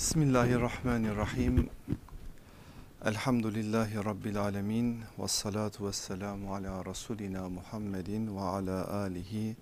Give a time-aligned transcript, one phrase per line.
[0.00, 1.70] Bismillahirrahmanirrahim.
[3.04, 5.00] Elhamdülillahi Rabbil alemin.
[5.18, 9.56] Ve salatu ve selamu ala Resulina Muhammedin ve ala alihi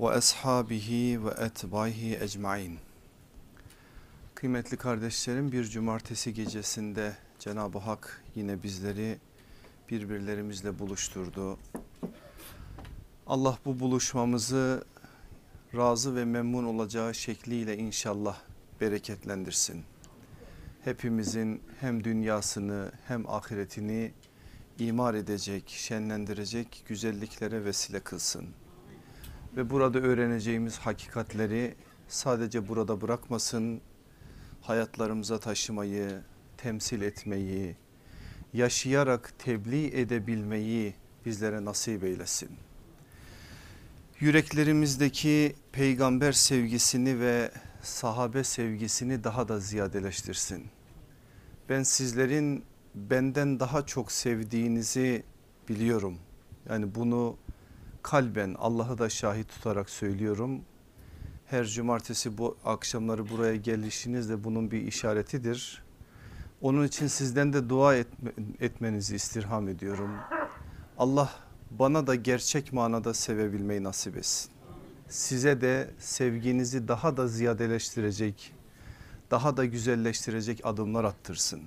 [0.00, 2.78] ve ashabihi ve etbaihi ecmain.
[4.34, 9.18] Kıymetli kardeşlerim bir cumartesi gecesinde Cenab-ı Hak yine bizleri
[9.90, 11.58] birbirlerimizle buluşturdu.
[13.26, 14.84] Allah bu buluşmamızı
[15.74, 18.36] razı ve memnun olacağı şekliyle inşallah
[18.80, 19.84] bereketlendirsin.
[20.84, 24.12] Hepimizin hem dünyasını hem ahiretini
[24.78, 28.46] imar edecek, şenlendirecek güzelliklere vesile kılsın.
[29.56, 31.74] Ve burada öğreneceğimiz hakikatleri
[32.08, 33.80] sadece burada bırakmasın,
[34.62, 36.20] hayatlarımıza taşımayı,
[36.56, 37.76] temsil etmeyi,
[38.52, 40.94] yaşayarak tebliğ edebilmeyi
[41.26, 42.50] bizlere nasip eylesin.
[44.20, 47.50] Yüreklerimizdeki peygamber sevgisini ve
[47.86, 50.66] sahabe sevgisini daha da ziyadeleştirsin.
[51.68, 52.64] Ben sizlerin
[52.94, 55.22] benden daha çok sevdiğinizi
[55.68, 56.18] biliyorum.
[56.68, 57.36] Yani bunu
[58.02, 60.60] kalben Allah'ı da şahit tutarak söylüyorum.
[61.46, 65.82] Her cumartesi bu akşamları buraya gelişiniz de bunun bir işaretidir.
[66.60, 70.10] Onun için sizden de dua etme, etmenizi istirham ediyorum.
[70.98, 71.30] Allah
[71.70, 74.55] bana da gerçek manada sevebilmeyi nasip etsin
[75.08, 78.52] size de sevginizi daha da ziyadeleştirecek,
[79.30, 81.62] daha da güzelleştirecek adımlar attırsın.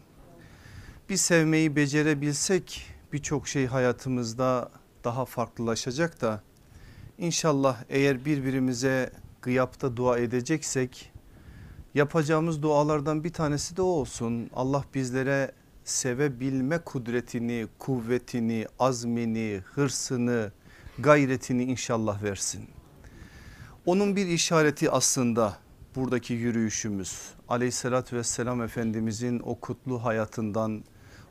[1.09, 4.71] Bir sevmeyi becerebilsek birçok şey hayatımızda
[5.03, 6.41] daha farklılaşacak da
[7.17, 11.11] inşallah eğer birbirimize gıyapta dua edeceksek
[11.95, 14.49] yapacağımız dualardan bir tanesi de o olsun.
[14.53, 15.51] Allah bizlere
[15.83, 20.51] sevebilme kudretini, kuvvetini, azmini, hırsını,
[20.99, 22.78] gayretini inşallah versin.
[23.85, 25.57] Onun bir işareti aslında
[25.95, 27.21] buradaki yürüyüşümüz.
[27.49, 30.83] Aleyhissalatü vesselam Efendimizin o kutlu hayatından,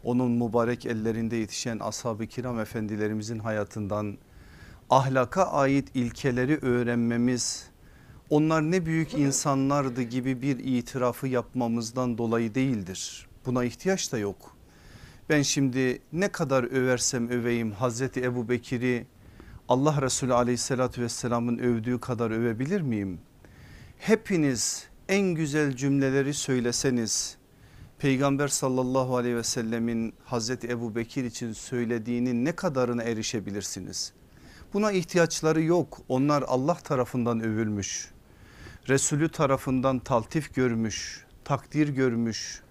[0.04, 4.19] onun mübarek ellerinde yetişen ashab-ı kiram efendilerimizin hayatından
[4.91, 7.66] ahlaka ait ilkeleri öğrenmemiz,
[8.31, 13.28] onlar ne büyük insanlardı gibi bir itirafı yapmamızdan dolayı değildir.
[13.47, 14.56] Buna ihtiyaç da yok.
[15.28, 19.06] Ben şimdi ne kadar översem öveyim Hazreti Ebu Bekir'i
[19.69, 23.19] Allah Resulü aleyhissalatü vesselamın övdüğü kadar övebilir miyim?
[23.99, 27.37] Hepiniz en güzel cümleleri söyleseniz
[27.99, 34.12] Peygamber sallallahu aleyhi ve sellemin Hazreti Ebu Bekir için söylediğinin ne kadarına erişebilirsiniz?
[34.73, 35.99] Buna ihtiyaçları yok.
[36.09, 38.11] Onlar Allah tarafından övülmüş.
[38.89, 42.62] Resulü tarafından taltif görmüş, takdir görmüş.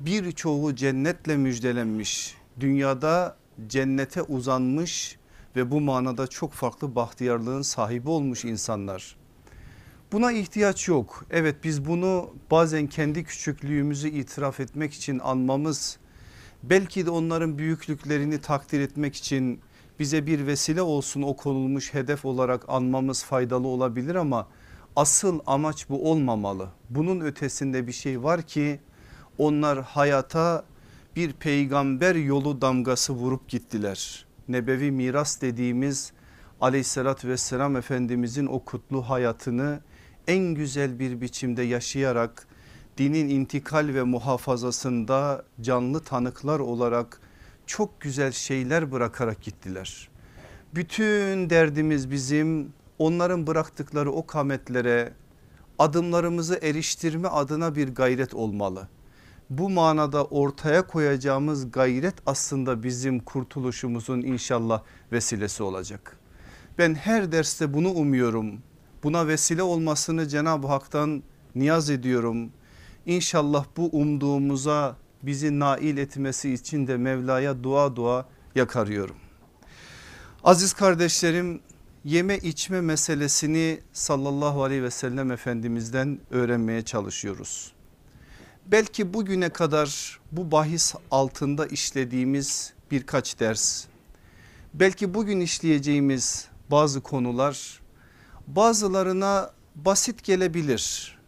[0.00, 2.34] Birçoğu cennetle müjdelenmiş.
[2.60, 3.36] Dünyada
[3.68, 5.17] cennete uzanmış
[5.58, 9.16] ve bu manada çok farklı bahtiyarlığın sahibi olmuş insanlar.
[10.12, 11.24] Buna ihtiyaç yok.
[11.30, 15.98] Evet biz bunu bazen kendi küçüklüğümüzü itiraf etmek için anmamız
[16.62, 19.60] belki de onların büyüklüklerini takdir etmek için
[19.98, 24.48] bize bir vesile olsun o konulmuş hedef olarak anmamız faydalı olabilir ama
[24.96, 26.68] asıl amaç bu olmamalı.
[26.90, 28.80] Bunun ötesinde bir şey var ki
[29.38, 30.64] onlar hayata
[31.16, 36.12] bir peygamber yolu damgası vurup gittiler nebevi miras dediğimiz
[36.60, 39.80] aleyhissalatü vesselam efendimizin o kutlu hayatını
[40.26, 42.46] en güzel bir biçimde yaşayarak
[42.98, 47.20] dinin intikal ve muhafazasında canlı tanıklar olarak
[47.66, 50.08] çok güzel şeyler bırakarak gittiler.
[50.74, 55.12] Bütün derdimiz bizim onların bıraktıkları o kametlere
[55.78, 58.88] adımlarımızı eriştirme adına bir gayret olmalı
[59.50, 64.82] bu manada ortaya koyacağımız gayret aslında bizim kurtuluşumuzun inşallah
[65.12, 66.18] vesilesi olacak.
[66.78, 68.58] Ben her derste bunu umuyorum.
[69.02, 71.22] Buna vesile olmasını Cenab-ı Hak'tan
[71.54, 72.50] niyaz ediyorum.
[73.06, 79.16] İnşallah bu umduğumuza bizi nail etmesi için de Mevla'ya dua dua yakarıyorum.
[80.44, 81.60] Aziz kardeşlerim
[82.04, 87.77] yeme içme meselesini sallallahu aleyhi ve sellem efendimizden öğrenmeye çalışıyoruz
[88.68, 93.86] belki bugüne kadar bu bahis altında işlediğimiz birkaç ders
[94.74, 97.80] belki bugün işleyeceğimiz bazı konular
[98.46, 101.18] bazılarına basit gelebilir.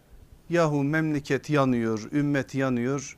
[0.50, 3.16] Yahu memleket yanıyor, ümmet yanıyor.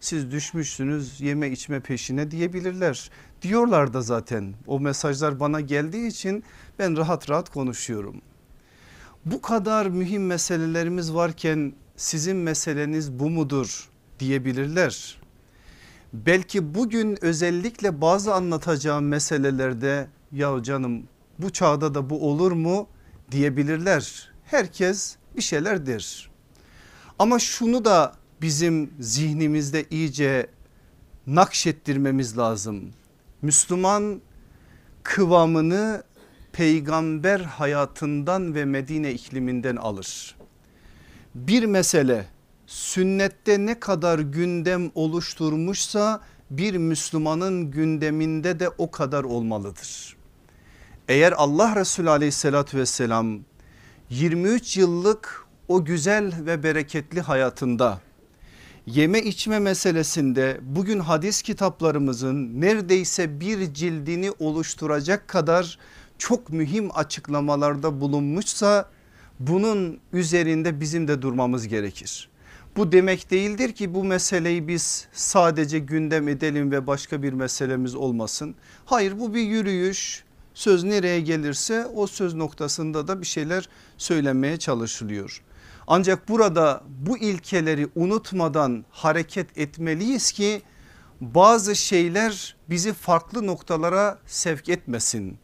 [0.00, 3.10] Siz düşmüşsünüz yeme içme peşine diyebilirler.
[3.42, 6.44] Diyorlar da zaten o mesajlar bana geldiği için
[6.78, 8.22] ben rahat rahat konuşuyorum.
[9.24, 13.88] Bu kadar mühim meselelerimiz varken sizin meseleniz bu mudur
[14.20, 15.20] diyebilirler.
[16.12, 21.02] Belki bugün özellikle bazı anlatacağım meselelerde ya canım
[21.38, 22.88] bu çağda da bu olur mu
[23.30, 24.32] diyebilirler.
[24.44, 26.30] Herkes bir şeyler der.
[27.18, 30.46] Ama şunu da bizim zihnimizde iyice
[31.26, 32.90] nakşettirmemiz lazım.
[33.42, 34.20] Müslüman
[35.02, 36.02] kıvamını
[36.52, 40.36] peygamber hayatından ve Medine ikliminden alır.
[41.34, 42.26] Bir mesele
[42.66, 46.20] sünnette ne kadar gündem oluşturmuşsa
[46.50, 50.16] bir Müslümanın gündeminde de o kadar olmalıdır.
[51.08, 53.38] Eğer Allah Resulü aleyhissalatü vesselam
[54.10, 58.00] 23 yıllık o güzel ve bereketli hayatında
[58.86, 65.78] yeme içme meselesinde bugün hadis kitaplarımızın neredeyse bir cildini oluşturacak kadar
[66.18, 68.93] çok mühim açıklamalarda bulunmuşsa
[69.40, 72.28] bunun üzerinde bizim de durmamız gerekir.
[72.76, 78.54] Bu demek değildir ki bu meseleyi biz sadece gündem edelim ve başka bir meselemiz olmasın.
[78.84, 85.42] Hayır bu bir yürüyüş söz nereye gelirse o söz noktasında da bir şeyler söylenmeye çalışılıyor.
[85.86, 90.62] Ancak burada bu ilkeleri unutmadan hareket etmeliyiz ki
[91.20, 95.38] bazı şeyler bizi farklı noktalara sevk etmesin.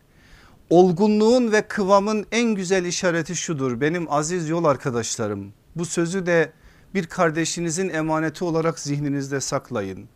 [0.71, 5.53] Olgunluğun ve kıvamın en güzel işareti şudur benim aziz yol arkadaşlarım.
[5.77, 6.53] Bu sözü de
[6.95, 10.09] bir kardeşinizin emaneti olarak zihninizde saklayın.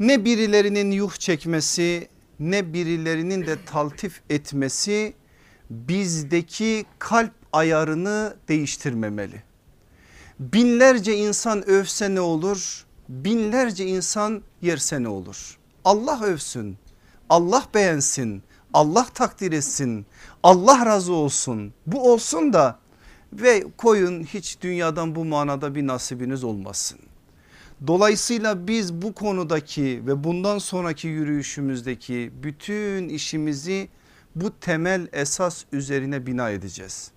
[0.00, 2.08] Ne birilerinin yuh çekmesi
[2.40, 5.14] ne birilerinin de taltif etmesi
[5.70, 9.42] bizdeki kalp ayarını değiştirmemeli.
[10.40, 12.84] Binlerce insan övse ne olur?
[13.08, 15.58] Binlerce insan yerse ne olur?
[15.84, 16.76] Allah övsün,
[17.28, 18.42] Allah beğensin,
[18.74, 20.06] Allah takdir etsin,
[20.42, 21.72] Allah razı olsun.
[21.86, 22.78] Bu olsun da
[23.32, 26.98] ve koyun hiç dünyadan bu manada bir nasibiniz olmasın.
[27.86, 33.88] Dolayısıyla biz bu konudaki ve bundan sonraki yürüyüşümüzdeki bütün işimizi
[34.34, 37.10] bu temel esas üzerine bina edeceğiz.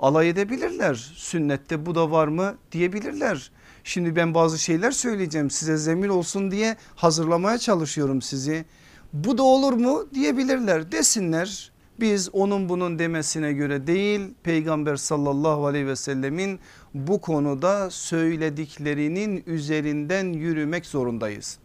[0.00, 3.50] Alay edebilirler sünnette bu da var mı diyebilirler.
[3.84, 8.64] Şimdi ben bazı şeyler söyleyeceğim size zemin olsun diye hazırlamaya çalışıyorum sizi.
[9.12, 15.86] Bu da olur mu diyebilirler desinler biz onun bunun demesine göre değil peygamber sallallahu aleyhi
[15.86, 16.60] ve sellemin
[16.94, 21.58] bu konuda söylediklerinin üzerinden yürümek zorundayız.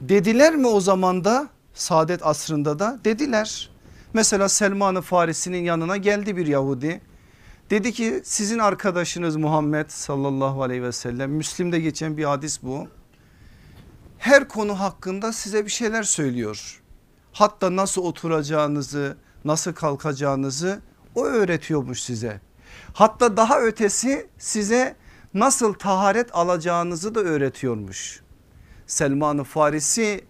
[0.00, 3.70] Dediler mi o zaman da saadet asrında da dediler.
[4.12, 7.00] Mesela Selman-ı Farisi'nin yanına geldi bir Yahudi.
[7.70, 12.88] Dedi ki sizin arkadaşınız Muhammed sallallahu aleyhi ve sellem Müslim'de geçen bir hadis bu.
[14.18, 16.81] Her konu hakkında size bir şeyler söylüyor.
[17.32, 20.80] Hatta nasıl oturacağınızı nasıl kalkacağınızı
[21.14, 22.40] o öğretiyormuş size.
[22.92, 24.96] Hatta daha ötesi size
[25.34, 28.22] nasıl taharet alacağınızı da öğretiyormuş.
[28.86, 30.24] Selman-ı Farisi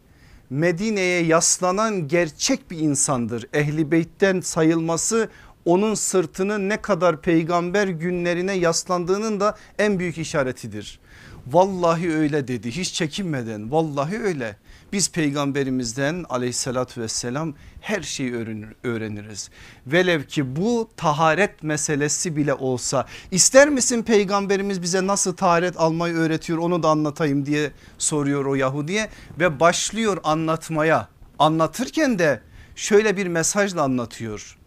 [0.50, 3.46] Medine'ye yaslanan gerçek bir insandır.
[3.52, 5.28] Ehli beytten sayılması
[5.64, 11.00] onun sırtını ne kadar peygamber günlerine yaslandığının da en büyük işaretidir.
[11.46, 14.56] Vallahi öyle dedi hiç çekinmeden vallahi öyle.
[14.93, 18.35] Biz peygamberimizden aleyhissalatü vesselam her şeyi
[18.83, 19.50] öğreniriz.
[19.87, 26.59] Velev ki bu taharet meselesi bile olsa ister misin peygamberimiz bize nasıl taharet almayı öğretiyor
[26.59, 29.11] onu da anlatayım diye soruyor o Yahudiye
[29.41, 31.09] ve başlıyor anlatmaya.
[31.38, 32.41] Anlatırken de
[32.77, 34.59] şöyle bir mesajla anlatıyor.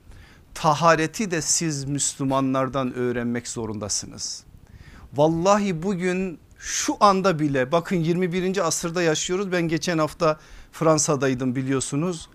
[0.54, 4.44] Tahareti de siz Müslümanlardan öğrenmek zorundasınız.
[5.14, 8.68] Vallahi bugün şu anda bile bakın 21.
[8.68, 9.52] asırda yaşıyoruz.
[9.52, 10.40] Ben geçen hafta
[10.72, 12.30] Fransa'daydım biliyorsunuz.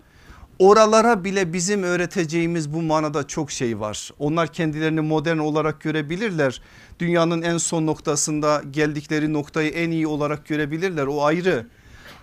[0.59, 4.11] Oralara bile bizim öğreteceğimiz bu manada çok şey var.
[4.19, 6.61] Onlar kendilerini modern olarak görebilirler.
[6.99, 11.67] Dünyanın en son noktasında geldikleri noktayı en iyi olarak görebilirler o ayrı.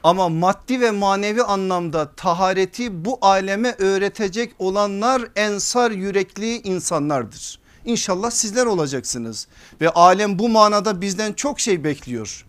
[0.02, 7.58] Ama maddi ve manevi anlamda tahareti bu aleme öğretecek olanlar ensar yürekli insanlardır.
[7.88, 9.48] İnşallah sizler olacaksınız.
[9.80, 12.46] Ve alem bu manada bizden çok şey bekliyor.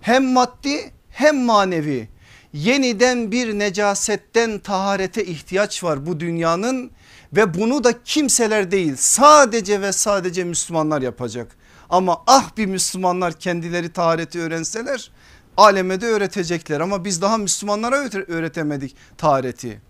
[0.00, 2.08] Hem maddi hem manevi.
[2.52, 6.90] Yeniden bir necasetten taharete ihtiyaç var bu dünyanın.
[7.32, 11.56] Ve bunu da kimseler değil sadece ve sadece Müslümanlar yapacak.
[11.90, 15.10] Ama ah bir Müslümanlar kendileri tahareti öğrenseler
[15.56, 16.80] aleme de öğretecekler.
[16.80, 17.96] Ama biz daha Müslümanlara
[18.28, 19.80] öğretemedik tahareti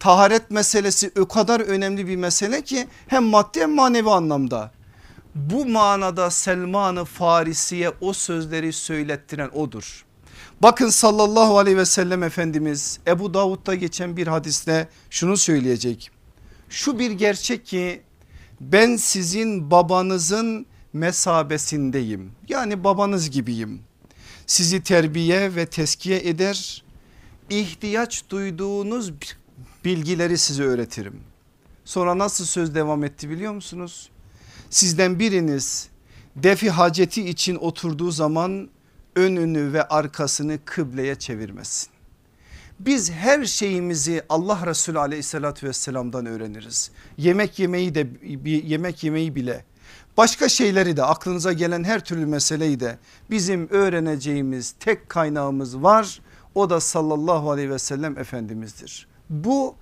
[0.00, 4.70] taharet meselesi o kadar önemli bir mesele ki hem maddi hem manevi anlamda.
[5.34, 10.04] Bu manada Selman-ı Farisi'ye o sözleri söylettiren odur.
[10.62, 16.10] Bakın sallallahu aleyhi ve sellem Efendimiz Ebu Davud'da geçen bir hadiste şunu söyleyecek.
[16.68, 18.02] Şu bir gerçek ki
[18.60, 22.32] ben sizin babanızın mesabesindeyim.
[22.48, 23.80] Yani babanız gibiyim.
[24.46, 26.84] Sizi terbiye ve teskiye eder.
[27.50, 29.12] ihtiyaç duyduğunuz
[29.84, 31.20] bilgileri size öğretirim.
[31.84, 34.10] Sonra nasıl söz devam etti biliyor musunuz?
[34.70, 35.88] Sizden biriniz
[36.36, 38.68] defi haceti için oturduğu zaman
[39.16, 41.88] önünü ve arkasını kıbleye çevirmesin.
[42.80, 46.90] Biz her şeyimizi Allah Resulü aleyhissalatü vesselam'dan öğreniriz.
[47.18, 48.06] Yemek yemeyi de
[48.44, 49.64] yemek yemeyi bile
[50.16, 52.98] başka şeyleri de aklınıza gelen her türlü meseleyi de
[53.30, 56.20] bizim öğreneceğimiz tek kaynağımız var.
[56.54, 59.09] O da sallallahu aleyhi ve sellem efendimizdir.
[59.30, 59.76] Bu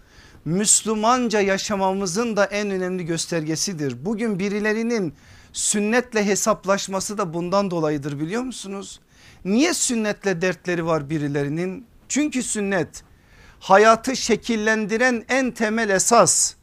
[0.45, 4.05] Müslümanca yaşamamızın da en önemli göstergesidir.
[4.05, 5.14] Bugün birilerinin
[5.52, 9.00] sünnetle hesaplaşması da bundan dolayıdır biliyor musunuz?
[9.45, 11.87] Niye sünnetle dertleri var birilerinin?
[12.09, 13.02] Çünkü sünnet
[13.61, 16.55] hayatı şekillendiren en temel esas.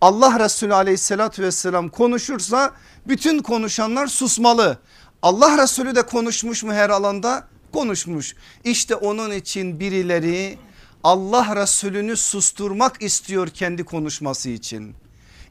[0.00, 2.72] Allah Resulü aleyhissalatü vesselam konuşursa
[3.06, 4.78] bütün konuşanlar susmalı.
[5.22, 7.48] Allah Resulü de konuşmuş mu her alanda?
[7.72, 8.34] Konuşmuş.
[8.64, 10.58] İşte onun için birileri
[11.04, 14.94] Allah Resulünü susturmak istiyor kendi konuşması için.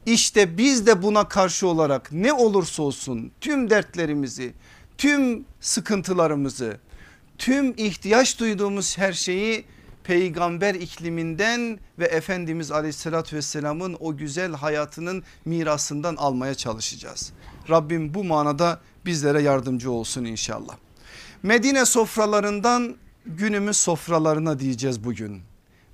[0.06, 4.54] İşte biz de buna karşı olarak ne olursa olsun tüm dertlerimizi,
[4.98, 6.80] tüm sıkıntılarımızı,
[7.38, 9.64] tüm ihtiyaç duyduğumuz her şeyi
[10.04, 17.32] peygamber ikliminden ve Efendimiz aleyhissalatü vesselamın o güzel hayatının mirasından almaya çalışacağız.
[17.70, 20.76] Rabbim bu manada bizlere yardımcı olsun inşallah.
[21.42, 25.42] Medine sofralarından günümüz sofralarına diyeceğiz bugün.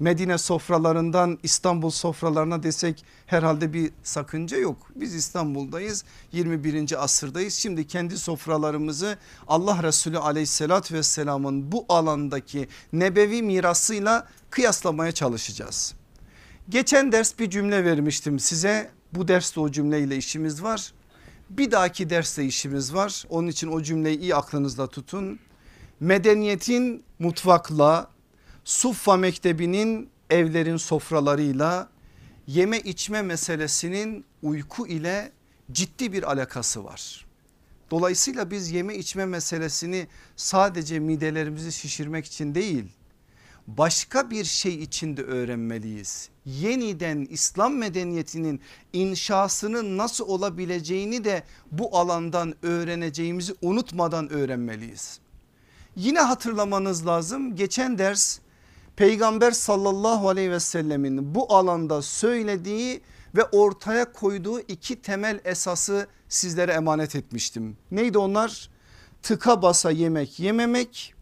[0.00, 4.76] Medine sofralarından İstanbul sofralarına desek herhalde bir sakınca yok.
[4.94, 7.04] Biz İstanbul'dayız 21.
[7.04, 7.54] asırdayız.
[7.54, 9.18] Şimdi kendi sofralarımızı
[9.48, 15.94] Allah Resulü aleyhissalatü vesselamın bu alandaki nebevi mirasıyla kıyaslamaya çalışacağız.
[16.68, 18.90] Geçen ders bir cümle vermiştim size.
[19.12, 20.92] Bu derste o cümleyle işimiz var.
[21.50, 23.24] Bir dahaki derste işimiz var.
[23.28, 25.38] Onun için o cümleyi iyi aklınızda tutun.
[26.00, 28.10] Medeniyetin mutfakla,
[28.64, 31.88] Suffa Mektebi'nin evlerin sofralarıyla
[32.46, 35.32] yeme içme meselesinin uyku ile
[35.72, 37.26] ciddi bir alakası var.
[37.90, 42.84] Dolayısıyla biz yeme içme meselesini sadece midelerimizi şişirmek için değil
[43.68, 46.28] başka bir şey için de öğrenmeliyiz.
[46.44, 48.60] Yeniden İslam medeniyetinin
[48.92, 55.20] inşasının nasıl olabileceğini de bu alandan öğreneceğimizi unutmadan öğrenmeliyiz.
[55.96, 58.38] Yine hatırlamanız lazım geçen ders
[58.96, 63.00] peygamber sallallahu aleyhi ve sellemin bu alanda söylediği
[63.36, 67.76] ve ortaya koyduğu iki temel esası sizlere emanet etmiştim.
[67.90, 68.70] Neydi onlar?
[69.22, 71.14] Tıka basa yemek yememek,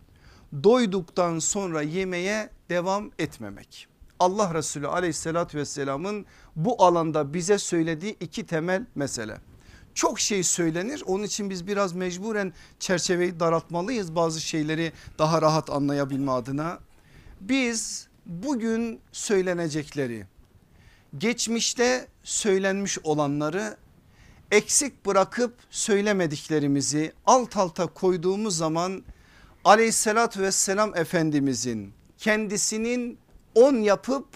[0.65, 3.89] doyduktan sonra yemeye devam etmemek.
[4.19, 9.39] Allah Resulü aleyhissalatü vesselamın bu alanda bize söylediği iki temel mesele.
[9.97, 11.03] Çok şey söylenir.
[11.07, 16.79] Onun için biz biraz mecburen çerçeveyi daraltmalıyız bazı şeyleri daha rahat anlayabilme adına.
[17.41, 20.27] Biz bugün söylenecekleri
[21.19, 23.77] geçmişte söylenmiş olanları
[24.51, 29.03] eksik bırakıp söylemediklerimizi alt alta koyduğumuz zaman
[29.65, 33.19] aleyhissalatü vesselam efendimizin kendisinin
[33.55, 34.27] on yapıp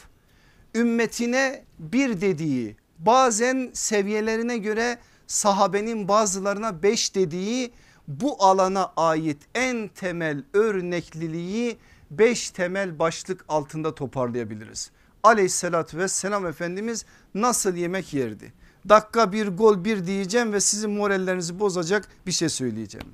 [0.75, 4.99] ümmetine bir dediği bazen seviyelerine göre
[5.31, 7.73] sahabenin bazılarına beş dediği
[8.09, 11.79] bu alana ait en temel örnekliliği
[12.11, 14.91] beş temel başlık altında toparlayabiliriz.
[15.23, 18.53] Aleyhissalatü vesselam Efendimiz nasıl yemek yerdi?
[18.89, 23.09] Dakika bir gol bir diyeceğim ve sizin morallerinizi bozacak bir şey söyleyeceğim.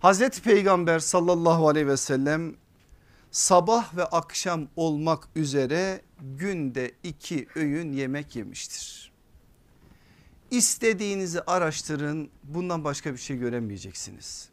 [0.00, 2.54] Hazreti Peygamber sallallahu aleyhi ve sellem
[3.30, 9.07] sabah ve akşam olmak üzere günde iki öğün yemek yemiştir.
[10.50, 14.48] İstediğinizi araştırın bundan başka bir şey göremeyeceksiniz.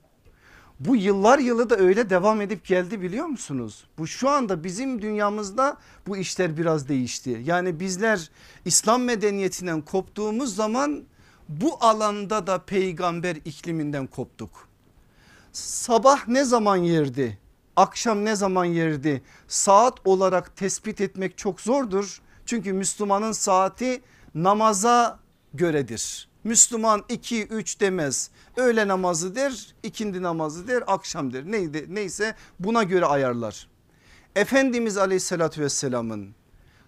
[0.80, 3.84] Bu yıllar yılı da öyle devam edip geldi biliyor musunuz?
[3.98, 7.42] Bu şu anda bizim dünyamızda bu işler biraz değişti.
[7.46, 8.30] Yani bizler
[8.66, 11.04] İslam medeniyetinden koptuğumuz zaman
[11.50, 14.68] bu alanda da peygamber ikliminden koptuk.
[15.54, 17.38] Sabah ne zaman yerdi?
[17.76, 19.22] Akşam ne zaman yerdi?
[19.48, 22.22] Saat olarak tespit etmek çok zordur.
[22.46, 24.02] Çünkü Müslümanın saati
[24.36, 25.20] namaza
[25.58, 26.30] göredir.
[26.44, 28.30] Müslüman 2 3 demez.
[28.58, 31.46] Öğle namazı der, ikindi namazı der, akşam der.
[31.46, 33.68] Neydi, neyse buna göre ayarlar.
[34.36, 36.36] Efendimiz aleyhissalatü vesselamın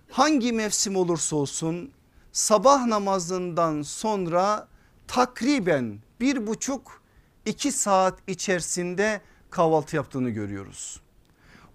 [0.10, 1.92] hangi mevsim olursa olsun
[2.32, 4.68] sabah namazından sonra
[5.08, 7.02] takriben bir buçuk
[7.46, 11.02] iki saat içerisinde kahvaltı yaptığını görüyoruz.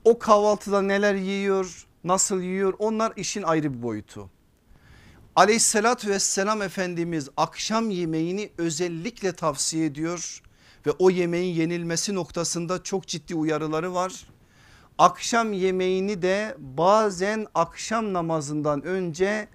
[0.05, 4.31] O kahvaltıda neler yiyor nasıl yiyor onlar işin ayrı bir boyutu.
[5.37, 10.43] Aleyhissalatü vesselam Efendimiz akşam yemeğini özellikle tavsiye ediyor
[10.87, 14.27] ve o yemeğin yenilmesi noktasında çok ciddi uyarıları var.
[14.99, 19.49] Akşam yemeğini de bazen akşam namazından önce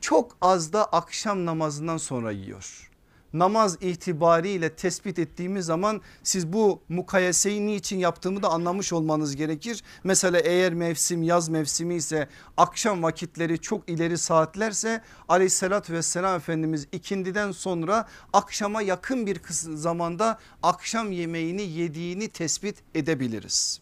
[0.00, 2.89] çok az da akşam namazından sonra yiyor.
[3.32, 9.82] Namaz itibariyle tespit ettiğimiz zaman siz bu mukayeseyi niçin yaptığımı da anlamış olmanız gerekir.
[10.04, 17.52] Mesela eğer mevsim yaz mevsimi ise akşam vakitleri çok ileri saatlerse aleyhissalatü vesselam Efendimiz ikindiden
[17.52, 19.40] sonra akşama yakın bir
[19.74, 23.80] zamanda akşam yemeğini yediğini tespit edebiliriz.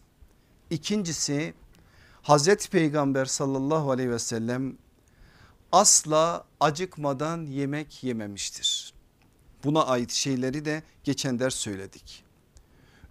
[0.69, 1.53] İkincisi
[2.21, 4.77] Hazreti Peygamber sallallahu aleyhi ve sellem
[5.71, 8.98] asla acıkmadan yemek yememiştir.
[9.63, 12.23] Buna ait şeyleri de geçen ders söyledik.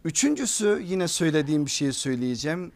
[0.05, 2.73] Üçüncüsü yine söylediğim bir şeyi söyleyeceğim.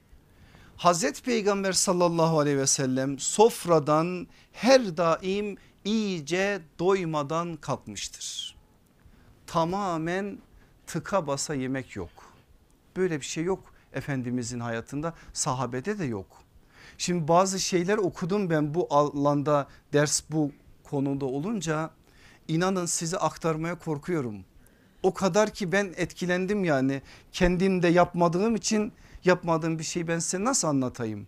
[0.77, 8.57] Hazreti Peygamber sallallahu aleyhi ve sellem sofradan her daim iyice doymadan kalkmıştır.
[9.47, 10.39] Tamamen
[10.87, 12.11] tıka basa yemek yok.
[12.97, 16.27] Böyle bir şey yok Efendimizin hayatında sahabede de yok.
[16.99, 20.53] Şimdi bazı şeyler okudum ben bu alanda ders bu
[20.85, 21.91] konuda olunca
[22.55, 24.45] inanın size aktarmaya korkuyorum.
[25.03, 28.93] O kadar ki ben etkilendim yani kendimde yapmadığım için
[29.25, 31.27] yapmadığım bir şeyi ben size nasıl anlatayım?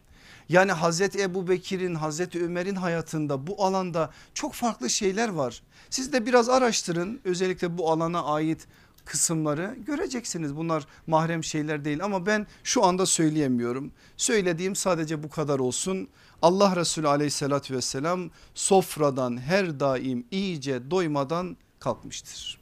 [0.48, 5.62] Yani Hazreti Ebu Bekir'in Hazreti Ömer'in hayatında bu alanda çok farklı şeyler var.
[5.90, 8.66] Siz de biraz araştırın özellikle bu alana ait
[9.04, 10.56] kısımları göreceksiniz.
[10.56, 13.92] Bunlar mahrem şeyler değil ama ben şu anda söyleyemiyorum.
[14.16, 16.08] Söylediğim sadece bu kadar olsun.
[16.42, 22.60] Allah Resulü aleyhissalatü vesselam sofradan her daim iyice doymadan kalkmıştır.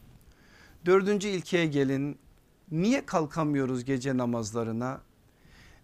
[0.87, 2.19] Dördüncü ilkeye gelin.
[2.71, 5.01] Niye kalkamıyoruz gece namazlarına?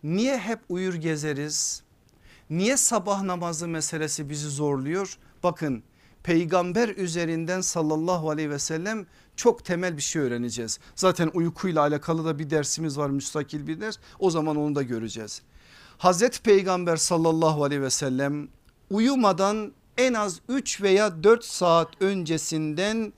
[0.02, 1.82] Niye hep uyur gezeriz?
[2.50, 5.18] Niye sabah namazı meselesi bizi zorluyor?
[5.42, 5.82] Bakın
[6.22, 9.06] peygamber üzerinden sallallahu aleyhi ve sellem
[9.38, 10.78] çok temel bir şey öğreneceğiz.
[10.94, 15.42] Zaten uykuyla alakalı da bir dersimiz var müstakil bir ders o zaman onu da göreceğiz.
[15.98, 18.48] Hazreti Peygamber sallallahu aleyhi ve sellem
[18.90, 23.12] uyumadan en az 3 veya 4 saat öncesinden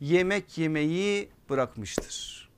[0.00, 2.48] yemek yemeyi bırakmıştır.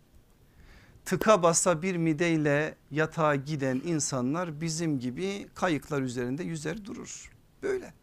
[1.05, 7.33] Tıka basa bir mideyle yatağa giden insanlar bizim gibi kayıklar üzerinde yüzer durur.
[7.63, 7.95] Böyle.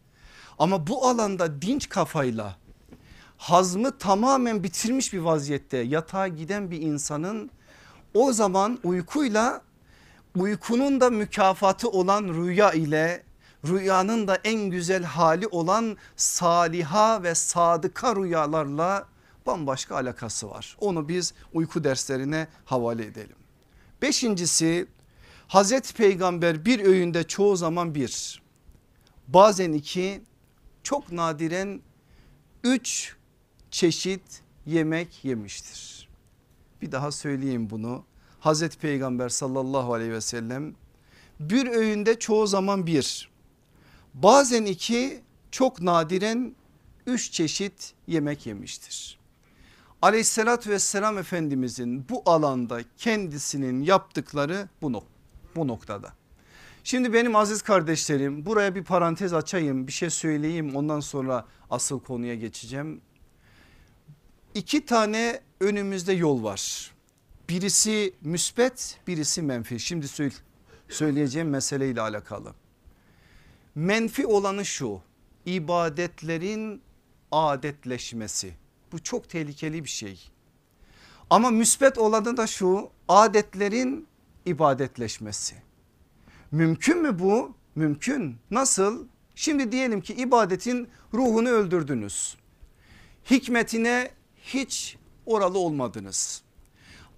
[0.58, 2.56] Ama bu alanda dinç kafayla
[3.42, 7.50] hazmı tamamen bitirmiş bir vaziyette yatağa giden bir insanın
[8.14, 9.62] o zaman uykuyla
[10.36, 13.22] uykunun da mükafatı olan rüya ile
[13.66, 19.06] rüyanın da en güzel hali olan saliha ve sadıka rüyalarla
[19.46, 20.76] bambaşka alakası var.
[20.80, 23.36] Onu biz uyku derslerine havale edelim.
[24.02, 24.86] Beşincisi
[25.48, 28.42] Hazreti Peygamber bir öğünde çoğu zaman bir
[29.28, 30.22] bazen iki
[30.82, 31.80] çok nadiren
[32.64, 33.16] üç
[33.72, 36.08] çeşit yemek yemiştir.
[36.82, 38.04] Bir daha söyleyeyim bunu.
[38.40, 40.74] Hazreti Peygamber sallallahu aleyhi ve sellem
[41.40, 43.30] bir öğünde çoğu zaman bir
[44.14, 46.54] bazen iki çok nadiren
[47.06, 49.18] üç çeşit yemek yemiştir.
[50.02, 55.04] Aleyhissalatü vesselam Efendimizin bu alanda kendisinin yaptıkları bu,
[55.56, 56.12] bu noktada.
[56.84, 62.34] Şimdi benim aziz kardeşlerim buraya bir parantez açayım bir şey söyleyeyim ondan sonra asıl konuya
[62.34, 63.00] geçeceğim.
[64.54, 66.92] İki tane önümüzde yol var.
[67.48, 69.80] Birisi müspet birisi menfi.
[69.80, 70.06] Şimdi
[70.88, 72.54] söyleyeceğim meseleyle alakalı.
[73.74, 75.00] Menfi olanı şu
[75.46, 76.82] ibadetlerin
[77.32, 78.54] adetleşmesi.
[78.92, 80.30] Bu çok tehlikeli bir şey.
[81.30, 84.06] Ama müspet olanı da şu adetlerin
[84.46, 85.54] ibadetleşmesi.
[86.50, 87.54] Mümkün mü bu?
[87.74, 88.36] Mümkün.
[88.50, 89.06] Nasıl?
[89.34, 92.36] Şimdi diyelim ki ibadetin ruhunu öldürdünüz.
[93.30, 94.10] Hikmetine
[94.42, 96.42] hiç oralı olmadınız.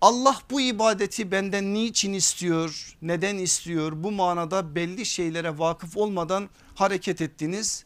[0.00, 7.20] Allah bu ibadeti benden niçin istiyor, neden istiyor bu manada belli şeylere vakıf olmadan hareket
[7.20, 7.84] ettiniz.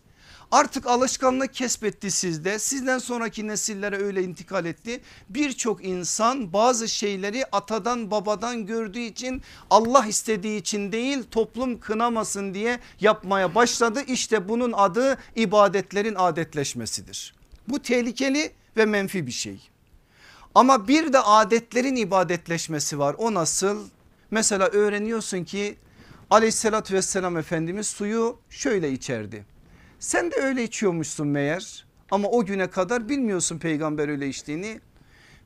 [0.51, 5.01] Artık alışkanlık kesbetti sizde sizden sonraki nesillere öyle intikal etti.
[5.29, 12.81] Birçok insan bazı şeyleri atadan babadan gördüğü için Allah istediği için değil toplum kınamasın diye
[13.01, 14.03] yapmaya başladı.
[14.07, 17.38] İşte bunun adı ibadetlerin adetleşmesidir.
[17.68, 19.70] Bu tehlikeli ve menfi bir şey.
[20.54, 23.88] Ama bir de adetlerin ibadetleşmesi var o nasıl?
[24.31, 25.76] Mesela öğreniyorsun ki
[26.31, 29.44] aleyhissalatü vesselam Efendimiz suyu şöyle içerdi.
[29.98, 34.81] Sen de öyle içiyormuşsun meğer ama o güne kadar bilmiyorsun peygamber öyle içtiğini.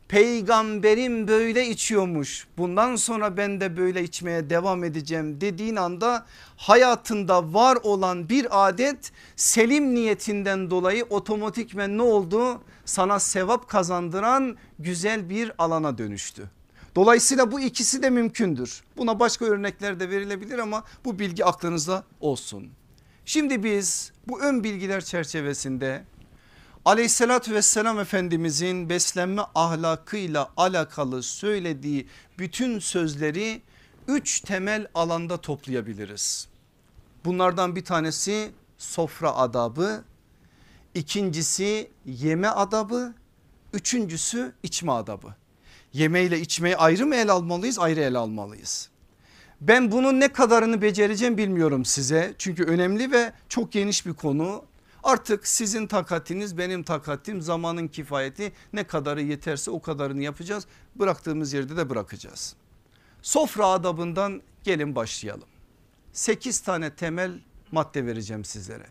[0.08, 7.78] Peygamberim böyle içiyormuş bundan sonra ben de böyle içmeye devam edeceğim dediğin anda hayatında var
[7.82, 12.60] olan bir adet selim niyetinden dolayı otomatikmen ne oldu?
[12.84, 16.50] Sana sevap kazandıran güzel bir alana dönüştü.
[16.96, 18.82] Dolayısıyla bu ikisi de mümkündür.
[18.96, 22.68] Buna başka örnekler de verilebilir ama bu bilgi aklınızda olsun.
[23.24, 26.04] Şimdi biz bu ön bilgiler çerçevesinde
[26.84, 32.06] Aleyhissalatü vesselam Efendimizin beslenme ahlakıyla alakalı söylediği
[32.38, 33.62] bütün sözleri
[34.08, 36.48] üç temel alanda toplayabiliriz.
[37.24, 40.04] Bunlardan bir tanesi sofra adabı,
[40.94, 43.14] ikincisi yeme adabı,
[43.72, 45.34] üçüncüsü içme adabı.
[45.92, 48.88] Yeme ile içmeyi ayrı mı el almalıyız ayrı el almalıyız.
[49.60, 54.71] Ben bunun ne kadarını becereceğim bilmiyorum size çünkü önemli ve çok geniş bir konu.
[55.02, 60.66] Artık sizin takatiniz benim takatim zamanın kifayeti ne kadarı yeterse o kadarını yapacağız.
[60.94, 62.54] Bıraktığımız yerde de bırakacağız.
[63.22, 65.48] Sofra adabından gelin başlayalım.
[66.12, 67.40] 8 tane temel
[67.72, 68.86] madde vereceğim sizlere.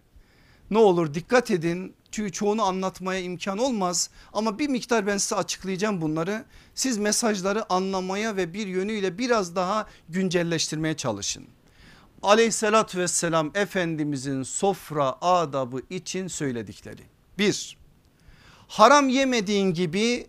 [0.71, 6.01] Ne olur dikkat edin çünkü çoğunu anlatmaya imkan olmaz ama bir miktar ben size açıklayacağım
[6.01, 6.45] bunları.
[6.75, 11.47] Siz mesajları anlamaya ve bir yönüyle biraz daha güncelleştirmeye çalışın.
[12.23, 17.01] Aleyhissalatü vesselam Efendimizin sofra adabı için söyledikleri.
[17.37, 17.77] Bir,
[18.67, 20.27] haram yemediğin gibi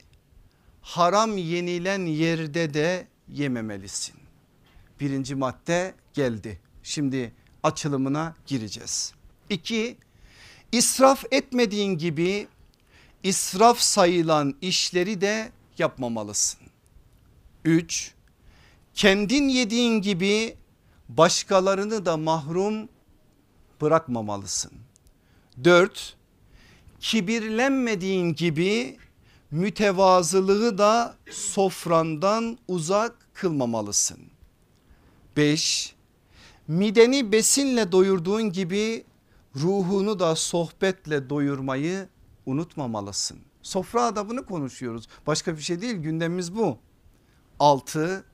[0.83, 4.15] haram yenilen yerde de yememelisin.
[5.01, 6.61] Birinci madde geldi.
[6.83, 9.15] Şimdi açılımına gireceğiz.
[9.51, 9.97] İki,
[10.73, 12.49] israf etmediğin gibi
[13.23, 16.61] israf sayılan işleri de yapmamalısın.
[17.65, 18.13] Üç,
[18.95, 20.57] kendin yediğin gibi
[21.17, 22.89] başkalarını da mahrum
[23.81, 24.73] bırakmamalısın.
[25.65, 26.17] Dört,
[27.01, 28.99] kibirlenmediğin gibi
[29.51, 34.19] mütevazılığı da sofrandan uzak kılmamalısın.
[35.37, 35.95] Beş,
[36.69, 39.05] mideni besinle doyurduğun gibi
[39.57, 42.09] ruhunu da sohbetle doyurmayı
[42.47, 43.39] unutmamalısın.
[43.63, 46.79] Sofra adabını konuşuyoruz başka bir şey değil gündemimiz bu.
[47.59, 48.25] Altı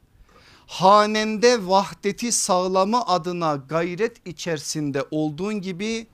[0.69, 6.07] hanende vahdeti sağlama adına gayret içerisinde olduğun gibi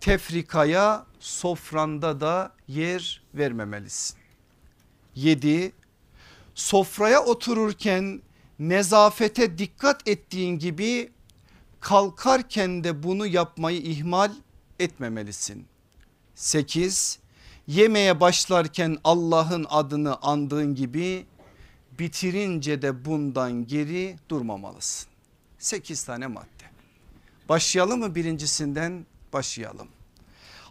[0.00, 4.16] tefrikaya sofranda da yer vermemelisin.
[5.14, 5.72] 7.
[6.54, 8.22] Sofraya otururken
[8.58, 11.10] nezafete dikkat ettiğin gibi
[11.80, 14.32] kalkarken de bunu yapmayı ihmal
[14.78, 15.66] etmemelisin.
[16.34, 17.18] 8.
[17.66, 21.26] Yemeğe başlarken Allah'ın adını andığın gibi
[22.02, 25.08] bitirince de bundan geri durmamalısın.
[25.58, 26.64] 8 tane madde.
[27.48, 29.06] Başlayalım mı birincisinden?
[29.32, 29.88] Başlayalım.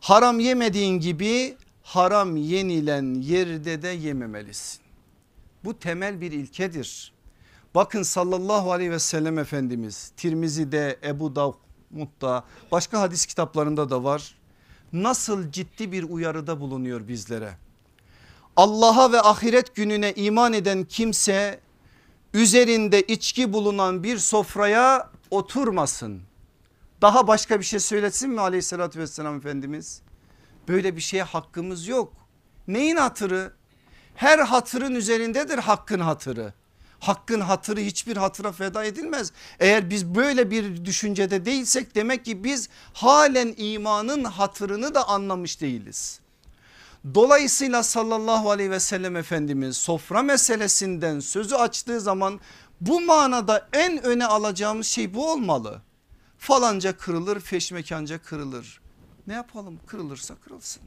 [0.01, 4.81] Haram yemediğin gibi haram yenilen yerde de yememelisin.
[5.63, 7.13] Bu temel bir ilkedir.
[7.75, 14.35] Bakın sallallahu aleyhi ve sellem Efendimiz Tirmizi'de Ebu Davud'da başka hadis kitaplarında da var.
[14.93, 17.57] Nasıl ciddi bir uyarıda bulunuyor bizlere.
[18.61, 21.59] Allah'a ve ahiret gününe iman eden kimse
[22.33, 26.21] üzerinde içki bulunan bir sofraya oturmasın.
[27.01, 30.01] Daha başka bir şey söylesin mi aleyhissalatü vesselam Efendimiz?
[30.67, 32.13] Böyle bir şeye hakkımız yok.
[32.67, 33.53] Neyin hatırı?
[34.15, 36.53] Her hatırın üzerindedir hakkın hatırı.
[36.99, 39.31] Hakkın hatırı hiçbir hatıra feda edilmez.
[39.59, 46.21] Eğer biz böyle bir düşüncede değilsek demek ki biz halen imanın hatırını da anlamış değiliz.
[47.15, 52.39] Dolayısıyla sallallahu aleyhi ve sellem Efendimiz sofra meselesinden sözü açtığı zaman
[52.81, 55.81] bu manada en öne alacağımız şey bu olmalı.
[56.37, 58.81] Falanca kırılır feşmekanca kırılır.
[59.27, 60.83] Ne yapalım kırılırsa kırılsın.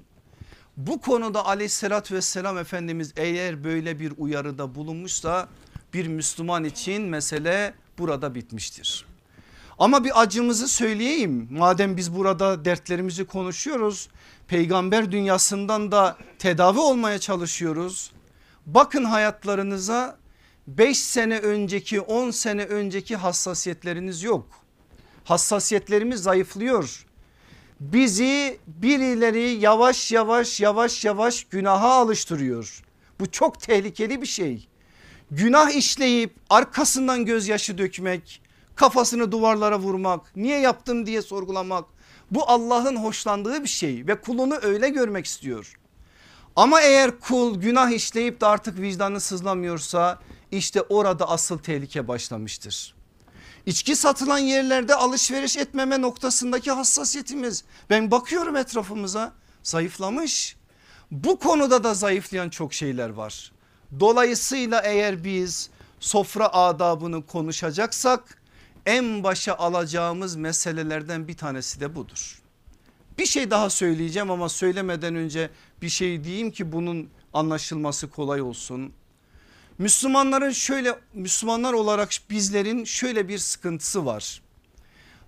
[0.76, 5.48] Bu konuda aleyhissalatü vesselam Efendimiz eğer böyle bir uyarıda bulunmuşsa
[5.94, 9.06] bir Müslüman için mesele burada bitmiştir.
[9.78, 14.08] Ama bir acımızı söyleyeyim madem biz burada dertlerimizi konuşuyoruz
[14.48, 18.12] peygamber dünyasından da tedavi olmaya çalışıyoruz.
[18.66, 20.18] Bakın hayatlarınıza
[20.66, 24.46] 5 sene önceki 10 sene önceki hassasiyetleriniz yok.
[25.24, 27.06] Hassasiyetlerimiz zayıflıyor.
[27.80, 32.82] Bizi birileri yavaş yavaş yavaş yavaş günaha alıştırıyor.
[33.20, 34.68] Bu çok tehlikeli bir şey.
[35.30, 38.42] Günah işleyip arkasından gözyaşı dökmek,
[38.74, 41.84] kafasını duvarlara vurmak, niye yaptım diye sorgulamak
[42.30, 45.78] bu Allah'ın hoşlandığı bir şey ve kulunu öyle görmek istiyor.
[46.56, 50.18] Ama eğer kul günah işleyip de artık vicdanı sızlamıyorsa
[50.50, 52.94] işte orada asıl tehlike başlamıştır.
[53.66, 59.32] İçki satılan yerlerde alışveriş etmeme noktasındaki hassasiyetimiz ben bakıyorum etrafımıza
[59.62, 60.56] zayıflamış.
[61.10, 63.52] Bu konuda da zayıflayan çok şeyler var.
[64.00, 68.42] Dolayısıyla eğer biz sofra adabını konuşacaksak
[68.86, 72.42] en başa alacağımız meselelerden bir tanesi de budur.
[73.18, 75.50] Bir şey daha söyleyeceğim ama söylemeden önce
[75.82, 78.92] bir şey diyeyim ki bunun anlaşılması kolay olsun.
[79.78, 84.42] Müslümanların şöyle Müslümanlar olarak bizlerin şöyle bir sıkıntısı var.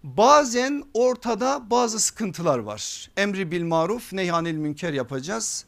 [0.03, 3.11] Bazen ortada bazı sıkıntılar var.
[3.17, 5.65] Emri bil maruf neyhanil münker yapacağız.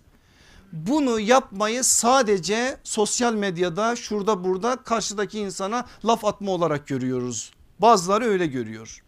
[0.72, 7.52] Bunu yapmayı sadece sosyal medyada şurada burada karşıdaki insana laf atma olarak görüyoruz.
[7.78, 9.02] Bazıları öyle görüyor.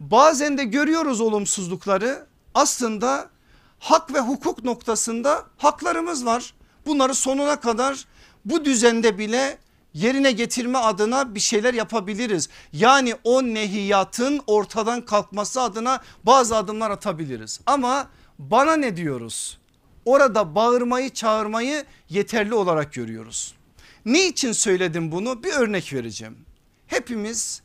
[0.00, 3.30] Bazen de görüyoruz olumsuzlukları aslında
[3.78, 6.54] hak ve hukuk noktasında haklarımız var.
[6.86, 8.04] Bunları sonuna kadar
[8.44, 9.58] bu düzende bile
[9.94, 12.48] yerine getirme adına bir şeyler yapabiliriz.
[12.72, 17.60] Yani o nehiyatın ortadan kalkması adına bazı adımlar atabiliriz.
[17.66, 18.08] Ama
[18.38, 19.58] bana ne diyoruz?
[20.04, 23.54] Orada bağırmayı çağırmayı yeterli olarak görüyoruz.
[24.04, 25.44] Ne için söyledim bunu?
[25.44, 26.38] Bir örnek vereceğim.
[26.86, 27.62] Hepimiz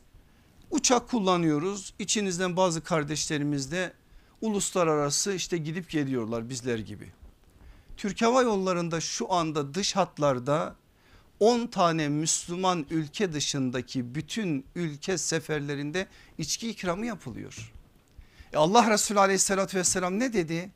[0.70, 1.94] uçak kullanıyoruz.
[1.98, 3.92] İçinizden bazı kardeşlerimiz de
[4.40, 7.12] uluslararası işte gidip geliyorlar bizler gibi.
[7.96, 10.76] Türk Hava Yolları'nda şu anda dış hatlarda
[11.40, 16.06] 10 tane Müslüman ülke dışındaki bütün ülke seferlerinde
[16.38, 17.72] içki ikramı yapılıyor.
[18.52, 20.70] E Allah Resulü aleyhissalatü vesselam ne dedi?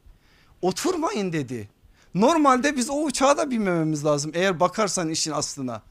[0.62, 1.68] Oturmayın dedi.
[2.14, 5.82] Normalde biz o uçağa da binmememiz lazım eğer bakarsan işin aslına.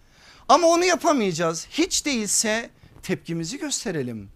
[0.50, 1.68] Ama onu yapamayacağız.
[1.70, 2.70] Hiç değilse
[3.04, 4.30] tepkimizi gösterelim.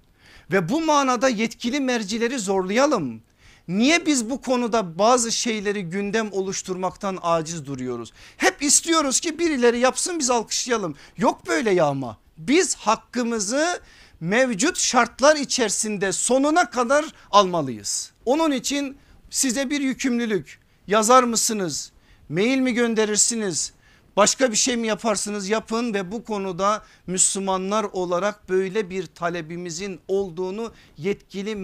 [0.52, 3.22] Ve bu manada yetkili mercileri zorlayalım.
[3.68, 8.14] Niye biz bu konuda bazı şeyleri gündem oluşturmaktan aciz duruyoruz?
[8.38, 10.96] Hep istiyoruz ki birileri yapsın biz alkışlayalım.
[11.18, 12.18] Yok böyle yağma.
[12.38, 13.80] Biz hakkımızı
[14.20, 18.12] mevcut şartlar içerisinde sonuna kadar almalıyız.
[18.26, 18.98] Onun için
[19.30, 21.92] size bir yükümlülük yazar mısınız?
[22.30, 23.74] Mail mi gönderirsiniz?
[24.18, 30.74] Başka bir şey mi yaparsınız yapın ve bu konuda Müslümanlar olarak böyle bir talebimizin olduğunu
[30.98, 31.56] yetkili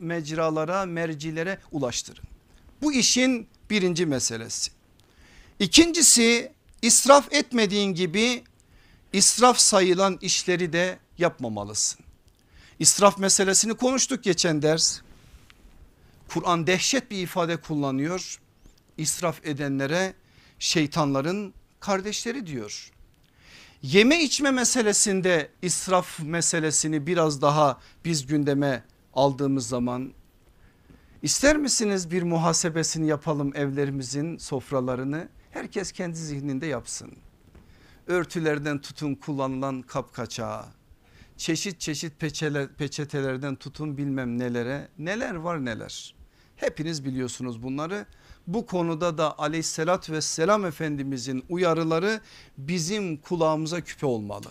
[0.00, 2.24] mecralara mercilere ulaştırın.
[2.82, 4.70] Bu işin birinci meselesi.
[5.58, 8.44] İkincisi israf etmediğin gibi
[9.12, 12.04] israf sayılan işleri de yapmamalısın.
[12.78, 15.00] İsraf meselesini konuştuk geçen ders.
[16.28, 18.40] Kur'an dehşet bir ifade kullanıyor.
[18.98, 20.14] İsraf edenlere
[20.58, 22.90] şeytanların kardeşleri diyor.
[23.82, 30.12] Yeme içme meselesinde israf meselesini biraz daha biz gündeme aldığımız zaman
[31.22, 37.12] ister misiniz bir muhasebesini yapalım evlerimizin sofralarını herkes kendi zihninde yapsın.
[38.06, 40.66] Örtülerden tutun kullanılan kapkaçağa
[41.36, 46.14] çeşit çeşit peçeler, peçetelerden tutun bilmem nelere neler var neler.
[46.56, 48.06] Hepiniz biliyorsunuz bunları
[48.46, 52.20] bu konuda da aleyhissalat vesselam efendimizin uyarıları
[52.58, 54.48] bizim kulağımıza küpe olmalı.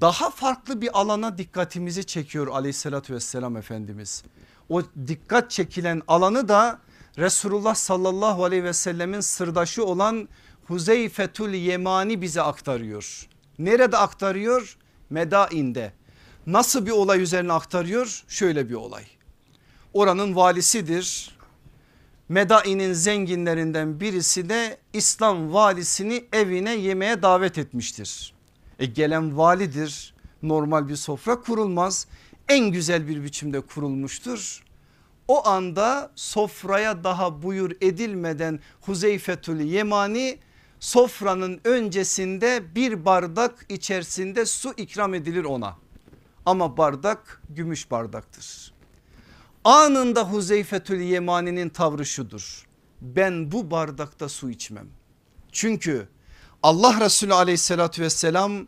[0.00, 4.24] Daha farklı bir alana dikkatimizi çekiyor aleyhissalat vesselam efendimiz.
[4.68, 6.78] O dikkat çekilen alanı da
[7.18, 10.28] Resulullah sallallahu aleyhi ve sellemin sırdaşı olan
[10.66, 13.28] Huzeyfetül Yemani bize aktarıyor.
[13.58, 14.76] Nerede aktarıyor?
[15.10, 15.92] Medain'de.
[16.46, 18.24] Nasıl bir olay üzerine aktarıyor?
[18.28, 19.04] Şöyle bir olay.
[19.92, 21.36] Oranın valisidir
[22.30, 28.34] Medai'nin zenginlerinden birisi de İslam valisini evine yemeğe davet etmiştir.
[28.78, 32.06] E gelen validir normal bir sofra kurulmaz
[32.48, 34.64] en güzel bir biçimde kurulmuştur.
[35.28, 40.38] O anda sofraya daha buyur edilmeden Huzeyfetül Yemani
[40.80, 45.76] sofranın öncesinde bir bardak içerisinde su ikram edilir ona.
[46.46, 48.79] Ama bardak gümüş bardaktır.
[49.64, 52.66] Anında Huzeyfetül Yemani'nin tavrı şudur.
[53.00, 54.88] Ben bu bardakta su içmem.
[55.52, 56.08] Çünkü
[56.62, 58.66] Allah Resulü aleyhissalatü vesselam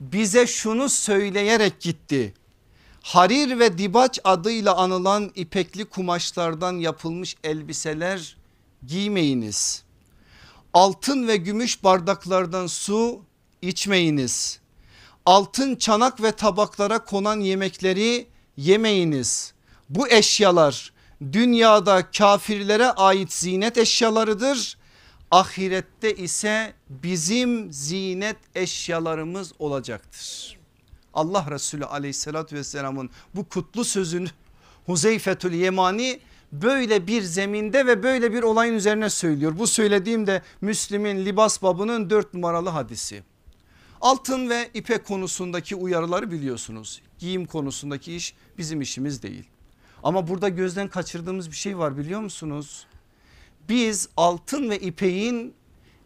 [0.00, 2.34] bize şunu söyleyerek gitti.
[3.02, 8.36] Harir ve dibaç adıyla anılan ipekli kumaşlardan yapılmış elbiseler
[8.86, 9.84] giymeyiniz.
[10.74, 13.22] Altın ve gümüş bardaklardan su
[13.62, 14.60] içmeyiniz.
[15.26, 19.55] Altın çanak ve tabaklara konan yemekleri yemeyiniz
[19.88, 20.92] bu eşyalar
[21.32, 24.78] dünyada kafirlere ait zinet eşyalarıdır.
[25.30, 30.56] Ahirette ise bizim zinet eşyalarımız olacaktır.
[31.14, 34.28] Allah Resulü aleyhissalatü vesselamın bu kutlu sözünü
[34.86, 36.20] Huzeyfetül Yemani
[36.52, 39.58] böyle bir zeminde ve böyle bir olayın üzerine söylüyor.
[39.58, 43.22] Bu söylediğim de Müslim'in libas babının dört numaralı hadisi.
[44.00, 47.02] Altın ve ipek konusundaki uyarıları biliyorsunuz.
[47.18, 49.44] Giyim konusundaki iş bizim işimiz değil.
[50.06, 52.86] Ama burada gözden kaçırdığımız bir şey var biliyor musunuz?
[53.68, 55.54] Biz altın ve ipeğin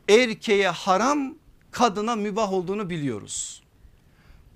[0.08, 1.34] erkeğe haram
[1.70, 3.62] kadına mübah olduğunu biliyoruz.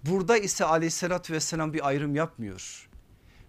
[0.04, 2.88] Burada ise aleyhissalatü vesselam bir ayrım yapmıyor.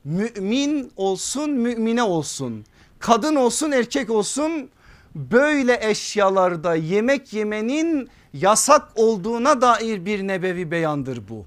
[0.04, 2.66] Mümin olsun mümine olsun
[3.00, 4.70] kadın olsun erkek olsun
[5.16, 11.46] böyle eşyalarda yemek yemenin yasak olduğuna dair bir nebevi beyandır bu.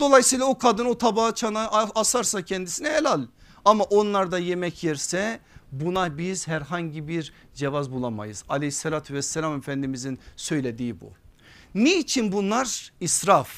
[0.00, 3.22] Dolayısıyla o kadın o tabağı çana asarsa kendisine helal.
[3.68, 5.40] Ama onlar da yemek yerse
[5.72, 8.44] buna biz herhangi bir cevaz bulamayız.
[8.48, 11.12] Aleyhissalatü vesselam Efendimizin söylediği bu.
[11.74, 13.48] Niçin bunlar israf?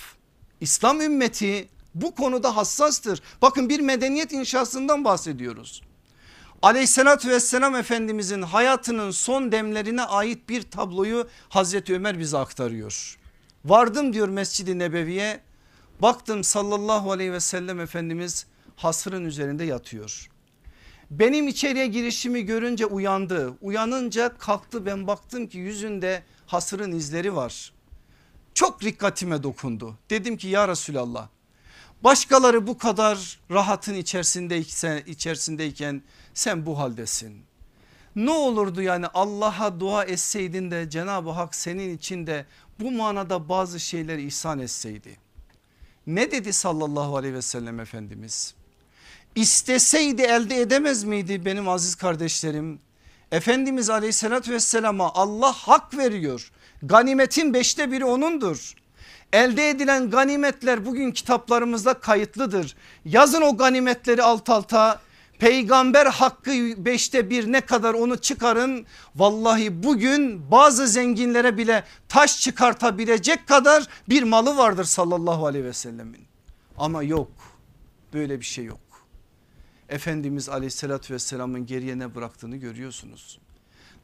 [0.60, 3.22] İslam ümmeti bu konuda hassastır.
[3.42, 5.82] Bakın bir medeniyet inşasından bahsediyoruz.
[6.62, 13.18] Aleyhissalatü vesselam Efendimizin hayatının son demlerine ait bir tabloyu Hazreti Ömer bize aktarıyor.
[13.64, 15.40] Vardım diyor Mescid-i Nebevi'ye
[16.02, 18.46] baktım sallallahu aleyhi ve sellem Efendimiz
[18.82, 20.30] hasırın üzerinde yatıyor.
[21.10, 23.54] Benim içeriye girişimi görünce uyandı.
[23.60, 27.72] Uyanınca kalktı ben baktım ki yüzünde hasırın izleri var.
[28.54, 29.98] Çok dikkatime dokundu.
[30.10, 31.28] Dedim ki ya Resulallah
[32.04, 36.02] başkaları bu kadar rahatın içerisindeyken, içerisindeyken
[36.34, 37.42] sen bu haldesin.
[38.16, 42.46] Ne olurdu yani Allah'a dua etseydin de Cenab-ı Hak senin için de
[42.80, 45.16] bu manada bazı şeyleri ihsan etseydi.
[46.06, 48.54] Ne dedi sallallahu aleyhi ve sellem Efendimiz?
[49.34, 52.80] İsteseydi elde edemez miydi benim aziz kardeşlerim?
[53.32, 56.52] Efendimiz aleyhissalatü vesselama Allah hak veriyor.
[56.82, 58.74] Ganimetin beşte biri onundur.
[59.32, 62.76] Elde edilen ganimetler bugün kitaplarımızda kayıtlıdır.
[63.04, 65.00] Yazın o ganimetleri alt alta
[65.38, 66.50] peygamber hakkı
[66.84, 68.86] beşte bir ne kadar onu çıkarın.
[69.16, 76.26] Vallahi bugün bazı zenginlere bile taş çıkartabilecek kadar bir malı vardır sallallahu aleyhi ve sellemin.
[76.78, 77.30] Ama yok
[78.12, 78.89] böyle bir şey yok.
[79.90, 83.38] Efendimiz aleyhissalatü vesselamın geriye ne bıraktığını görüyorsunuz.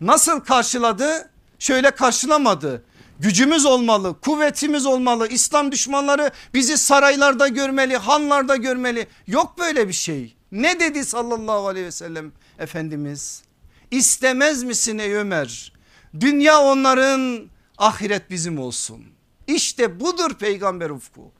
[0.00, 1.30] Nasıl karşıladı?
[1.58, 2.84] Şöyle karşılamadı.
[3.18, 5.28] Gücümüz olmalı, kuvvetimiz olmalı.
[5.28, 9.06] İslam düşmanları bizi saraylarda görmeli, hanlarda görmeli.
[9.26, 10.36] Yok böyle bir şey.
[10.52, 13.42] Ne dedi sallallahu aleyhi ve sellem Efendimiz?
[13.90, 15.72] İstemez misin ey Ömer?
[16.20, 19.04] Dünya onların ahiret bizim olsun.
[19.46, 21.32] İşte budur peygamber ufku.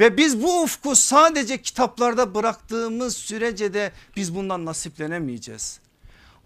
[0.00, 5.80] Ve biz bu ufku sadece kitaplarda bıraktığımız sürece de biz bundan nasiplenemeyeceğiz.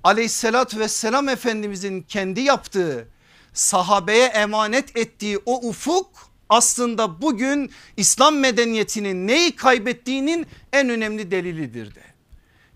[0.05, 3.09] Aleyhissalatü vesselam Efendimizin kendi yaptığı
[3.55, 6.09] sahabeye emanet ettiği o ufuk
[6.49, 12.03] aslında bugün İslam medeniyetinin neyi kaybettiğinin en önemli delilidir de.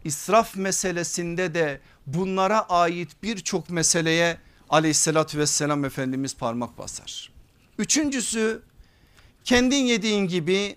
[0.05, 4.39] İsraf meselesinde de bunlara ait birçok meseleye
[4.71, 7.33] aleyhissalatü vesselam Efendimiz parmak basar.
[7.79, 8.63] Üçüncüsü
[9.47, 10.77] kendin yediğin gibi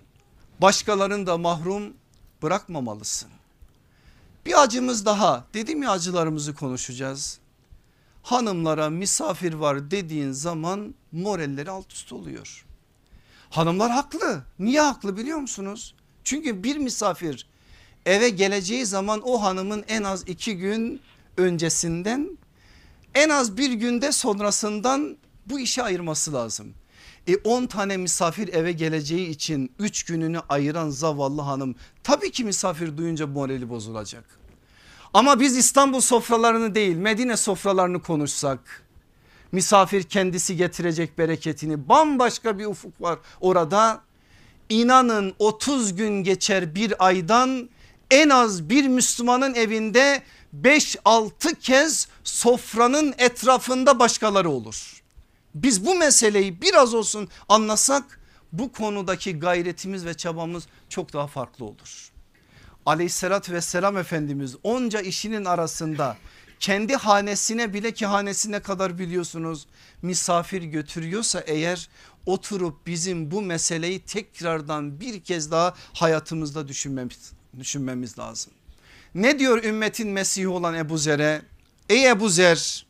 [0.62, 1.94] başkalarını da mahrum
[2.42, 3.30] bırakmamalısın.
[4.46, 7.40] Bir acımız daha dedim ya acılarımızı konuşacağız.
[8.24, 12.66] Hanımlara misafir var dediğin zaman moralleri alt üst oluyor.
[13.50, 14.44] Hanımlar haklı.
[14.60, 15.96] Niye haklı biliyor musunuz?
[16.24, 17.48] Çünkü bir misafir
[18.06, 21.02] eve geleceği zaman o hanımın en az iki gün
[21.38, 22.38] öncesinden
[23.16, 26.74] en az bir günde sonrasından bu işe ayırması lazım.
[27.28, 32.98] E 10 tane misafir eve geleceği için 3 gününü ayıran zavallı hanım tabii ki misafir
[32.98, 34.24] duyunca morali bozulacak.
[35.14, 38.84] Ama biz İstanbul sofralarını değil Medine sofralarını konuşsak
[39.52, 44.02] misafir kendisi getirecek bereketini bambaşka bir ufuk var orada.
[44.70, 47.70] İnanın 30 gün geçer bir aydan
[48.12, 50.22] en az bir Müslümanın evinde
[50.62, 54.99] 5-6 kez sofranın etrafında başkaları olur.
[55.56, 58.20] Biz bu meseleyi biraz olsun anlasak
[58.52, 62.12] bu konudaki gayretimiz ve çabamız çok daha farklı olur.
[62.86, 66.18] Aleyhissalatü vesselam Efendimiz onca işinin arasında
[66.60, 69.68] kendi hanesine bile ki hanesine kadar biliyorsunuz
[70.02, 71.90] misafir götürüyorsa eğer
[72.26, 78.54] oturup bizim bu meseleyi tekrardan bir kez daha hayatımızda düşünmemiz, düşünmemiz lazım.
[79.16, 81.42] Ne diyor ümmetin Mesih'i olan Ebu Zer'e?
[81.90, 82.86] Ey Ebu Zer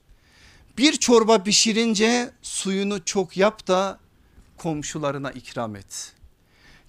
[0.79, 3.99] bir çorba pişirince suyunu çok yap da
[4.57, 6.13] komşularına ikram et.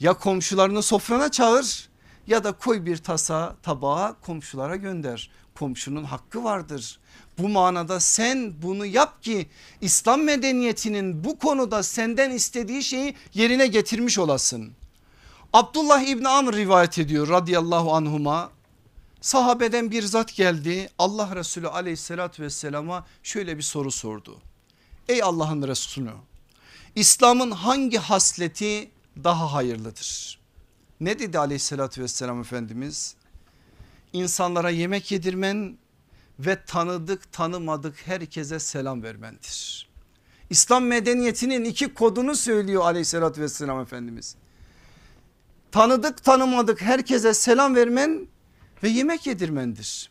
[0.01, 1.89] Ya komşularını sofrana çağır
[2.27, 5.31] ya da koy bir tasa tabağa komşulara gönder.
[5.55, 6.99] Komşunun hakkı vardır.
[7.39, 9.47] Bu manada sen bunu yap ki
[9.81, 14.73] İslam medeniyetinin bu konuda senden istediği şeyi yerine getirmiş olasın.
[15.53, 18.51] Abdullah İbni Amr rivayet ediyor radıyallahu anhuma
[19.21, 24.39] sahabeden bir zat geldi Allah Resulü aleyhissalatü vesselama şöyle bir soru sordu.
[25.09, 26.11] Ey Allah'ın Resulü
[26.95, 28.91] İslam'ın hangi hasleti
[29.25, 30.41] daha hayırlıdır?
[31.01, 33.15] Ne dedi aleyhissalatü vesselam Efendimiz?
[34.13, 35.79] İnsanlara yemek yedirmen
[36.39, 39.89] ve tanıdık tanımadık herkese selam vermendir.
[40.51, 44.37] İslam medeniyetinin iki kodunu söylüyor aleyhissalatü vesselam Efendimiz.
[45.73, 48.29] Tanıdık tanımadık herkese selam vermen
[48.83, 50.11] ve yemek yedirmendir.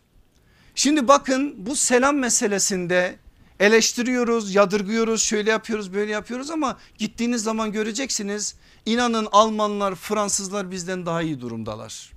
[0.76, 3.16] Şimdi bakın bu selam meselesinde
[3.60, 8.56] eleştiriyoruz, yadırgıyoruz, şöyle yapıyoruz, böyle yapıyoruz ama gittiğiniz zaman göreceksiniz.
[8.86, 12.12] İnanın Almanlar, Fransızlar bizden daha iyi durumdalar.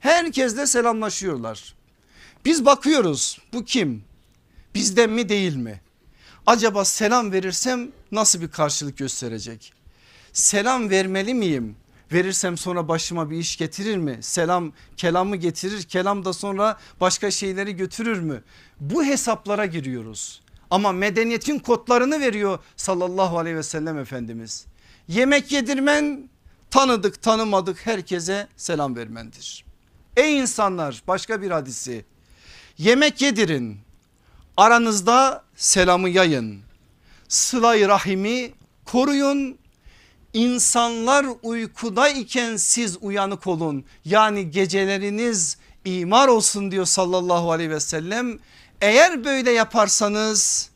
[0.00, 1.74] Herkesle selamlaşıyorlar.
[2.44, 4.04] Biz bakıyoruz bu kim?
[4.74, 5.80] Bizden mi değil mi?
[6.46, 9.72] Acaba selam verirsem nasıl bir karşılık gösterecek?
[10.32, 11.76] Selam vermeli miyim?
[12.12, 14.18] Verirsem sonra başıma bir iş getirir mi?
[14.20, 15.82] Selam kelamı getirir.
[15.82, 18.42] Kelam da sonra başka şeyleri götürür mü?
[18.80, 20.42] Bu hesaplara giriyoruz.
[20.70, 24.66] Ama medeniyetin kodlarını veriyor sallallahu aleyhi ve sellem Efendimiz.
[25.08, 26.28] Yemek yedirmen
[26.70, 29.64] tanıdık tanımadık herkese selam vermendir.
[30.16, 32.04] Ey insanlar başka bir hadisi
[32.78, 33.78] yemek yedirin
[34.56, 36.60] aranızda selamı yayın
[37.28, 38.52] sıla rahimi
[38.84, 39.58] koruyun
[40.34, 48.38] insanlar uykudayken siz uyanık olun yani geceleriniz imar olsun diyor sallallahu aleyhi ve sellem
[48.80, 50.70] eğer böyle yaparsanız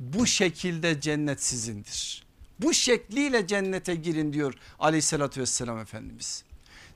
[0.00, 2.24] bu şekilde cennet sizindir.
[2.58, 6.44] Bu şekliyle cennete girin diyor aleyhissalatü vesselam Efendimiz.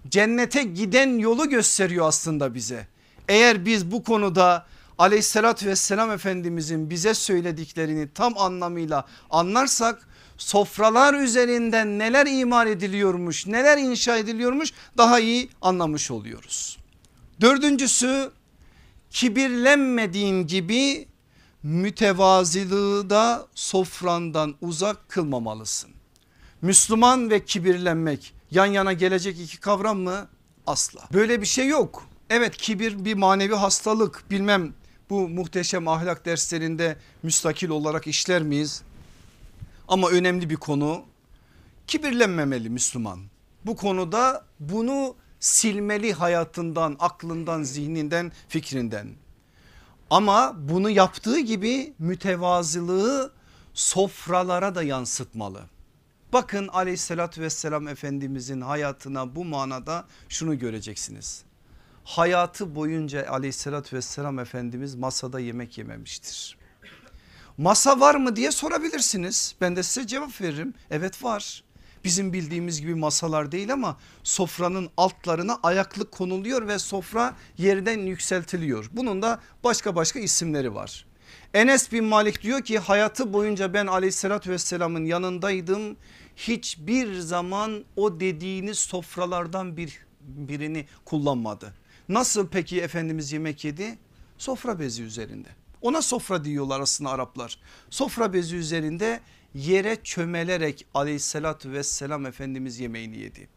[0.09, 2.87] Cennete giden yolu gösteriyor aslında bize.
[3.29, 4.67] Eğer biz bu konuda
[4.99, 10.09] aleyhissalatü vesselam Efendimizin bize söylediklerini tam anlamıyla anlarsak
[10.43, 16.79] sofralar üzerinden neler imar ediliyormuş neler inşa ediliyormuş daha iyi anlamış oluyoruz.
[17.41, 18.31] Dördüncüsü
[19.11, 21.09] kibirlenmediğin gibi
[21.63, 25.91] mütevazılığı da sofrandan uzak kılmamalısın.
[26.63, 30.29] Müslüman ve kibirlenmek yan yana gelecek iki kavram mı?
[30.67, 31.01] Asla.
[31.13, 32.07] Böyle bir şey yok.
[32.31, 34.73] Evet kibir bir manevi hastalık bilmem
[35.11, 38.83] bu muhteşem ahlak derslerinde müstakil olarak işler miyiz?
[39.93, 41.05] Ama önemli bir konu
[41.87, 43.21] kibirlenmemeli Müslüman.
[43.67, 49.09] Bu konuda bunu silmeli hayatından, aklından, zihninden, fikrinden.
[50.11, 53.33] Ama bunu yaptığı gibi mütevazılığı
[53.75, 55.63] sofralara da yansıtmalı.
[56.33, 61.43] Bakın aleyhissalatü vesselam efendimizin hayatına bu manada şunu göreceksiniz.
[62.05, 66.62] Hayatı boyunca aleyhissalatü vesselam efendimiz masada yemek yememiştir.
[67.59, 69.55] Masa var mı diye sorabilirsiniz.
[69.61, 70.75] Ben de size cevap veririm.
[70.91, 71.65] Evet var.
[72.05, 78.91] Bizim bildiğimiz gibi masalar değil ama sofranın altlarına ayaklık konuluyor ve sofra yerden yükseltiliyor.
[78.93, 81.07] Bunun da başka başka isimleri var.
[81.55, 85.97] Enes bin Malik diyor ki hayatı boyunca ben aleyhissalatü vesselamın yanındaydım.
[86.37, 91.75] Hiçbir zaman o dediğiniz sofralardan bir, birini kullanmadı.
[92.09, 93.99] Nasıl peki Efendimiz yemek yedi?
[94.39, 95.49] Sofra bezi üzerinde.
[95.83, 97.59] Ona sofra diyorlar aslında Araplar.
[97.91, 99.21] Sofra bezi üzerinde
[99.55, 103.49] yere çömelerek aleyhissalatü vesselam Efendimiz yemeğini yedi.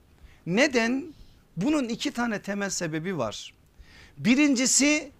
[0.46, 1.14] Neden?
[1.58, 3.54] Bunun iki tane temel sebebi var.
[4.18, 5.12] Birincisi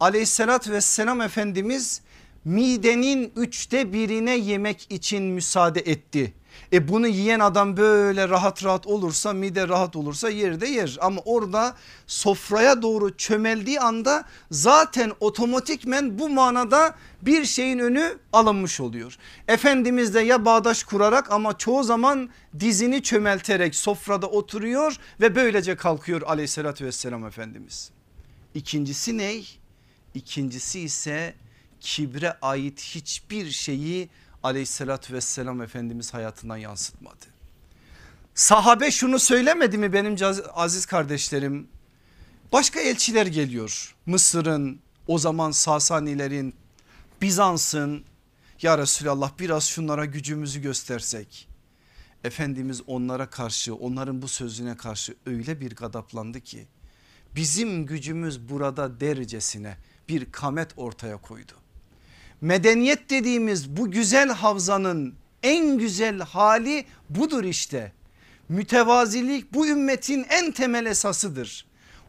[0.00, 2.02] aleyhissalatü vesselam Efendimiz
[2.44, 6.32] midenin üçte birine yemek için müsaade etti.
[6.72, 10.98] E bunu yiyen adam böyle rahat rahat olursa mide rahat olursa yerde yer.
[11.00, 19.16] Ama orada sofraya doğru çömeldiği anda zaten otomatikmen bu manada bir şeyin önü alınmış oluyor.
[19.48, 22.28] Efendimiz de ya bağdaş kurarak ama çoğu zaman
[22.60, 27.90] dizini çömelterek sofrada oturuyor ve böylece kalkıyor aleyhissalatü vesselam Efendimiz.
[28.54, 29.34] İkincisi ne?
[30.14, 31.34] İkincisi ise
[31.80, 34.08] kibre ait hiçbir şeyi
[34.42, 37.24] aleyhissalatü vesselam Efendimiz hayatından yansıtmadı.
[38.34, 40.16] Sahabe şunu söylemedi mi benim
[40.54, 41.68] aziz kardeşlerim?
[42.52, 43.94] Başka elçiler geliyor.
[44.06, 46.54] Mısır'ın o zaman Sasanilerin
[47.22, 48.04] Bizans'ın
[48.62, 51.48] ya Resulallah biraz şunlara gücümüzü göstersek.
[52.24, 56.66] Efendimiz onlara karşı onların bu sözüne karşı öyle bir gadaplandı ki
[57.36, 59.76] bizim gücümüz burada dercesine
[60.08, 61.52] bir kamet ortaya koydu.
[62.40, 67.92] Medeniyet dediğimiz bu güzel havzanın en güzel hali budur işte.
[68.48, 71.66] Mütevazilik bu ümmetin en temel esasıdır.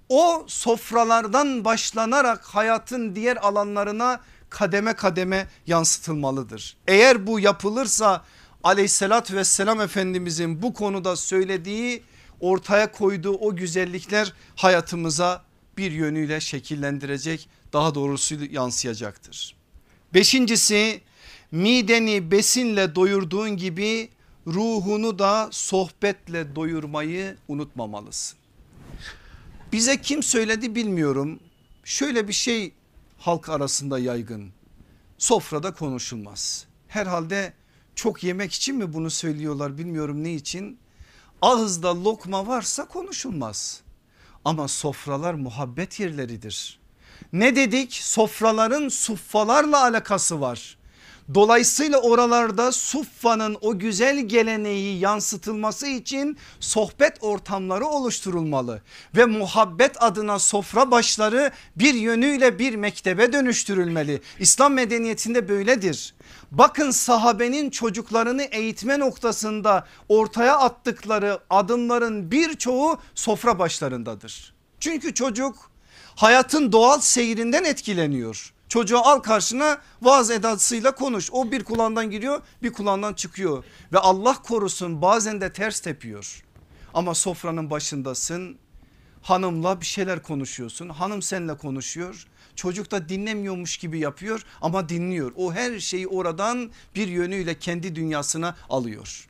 [0.09, 4.19] O sofralardan başlanarak hayatın diğer alanlarına
[4.49, 6.77] kademe kademe yansıtılmalıdır.
[6.88, 8.25] Eğer bu yapılırsa
[8.63, 12.03] aleyhissalatü vesselam efendimizin bu konuda söylediği
[12.39, 15.43] ortaya koyduğu o güzellikler hayatımıza
[15.77, 19.59] bir yönüyle şekillendirecek daha doğrusu yansıyacaktır.
[20.14, 21.01] Beşincisi
[21.51, 24.10] mideni besinle doyurduğun gibi
[24.47, 28.39] ruhunu da sohbetle doyurmayı unutmamalısın.
[29.72, 31.39] Bize kim söyledi bilmiyorum.
[31.84, 32.74] Şöyle bir şey
[33.18, 34.49] halk arasında yaygın.
[35.18, 36.66] Sofrada konuşulmaz.
[36.88, 37.53] Herhalde
[37.95, 40.80] çok yemek için mi bunu söylüyorlar bilmiyorum ne için.
[41.41, 43.82] Ağızda lokma varsa konuşulmaz.
[44.45, 46.78] Ama sofralar muhabbet yerleridir.
[47.34, 47.93] Ne dedik?
[47.93, 50.80] Sofraların suffalarla alakası var.
[51.34, 58.82] Dolayısıyla oralarda Suffa'nın o güzel geleneği yansıtılması için sohbet ortamları oluşturulmalı
[59.15, 64.21] ve muhabbet adına sofra başları bir yönüyle bir mektebe dönüştürülmeli.
[64.39, 66.13] İslam medeniyetinde böyledir.
[66.51, 74.53] Bakın sahabenin çocuklarını eğitme noktasında ortaya attıkları adımların birçoğu sofra başlarındadır.
[74.80, 75.68] Çünkü çocuk
[76.20, 78.53] hayatın doğal seyrinden etkileniyor.
[78.70, 81.30] Çocuğu al karşına vaaz edasıyla konuş.
[81.32, 83.63] O bir kulağından giriyor bir kulağından çıkıyor.
[83.93, 86.43] Ve Allah korusun bazen de ters tepiyor.
[86.93, 88.57] Ama sofranın başındasın
[89.22, 90.89] hanımla bir şeyler konuşuyorsun.
[90.89, 92.28] Hanım seninle konuşuyor.
[92.55, 95.32] Çocuk da dinlemiyormuş gibi yapıyor ama dinliyor.
[95.36, 99.30] O her şeyi oradan bir yönüyle kendi dünyasına alıyor.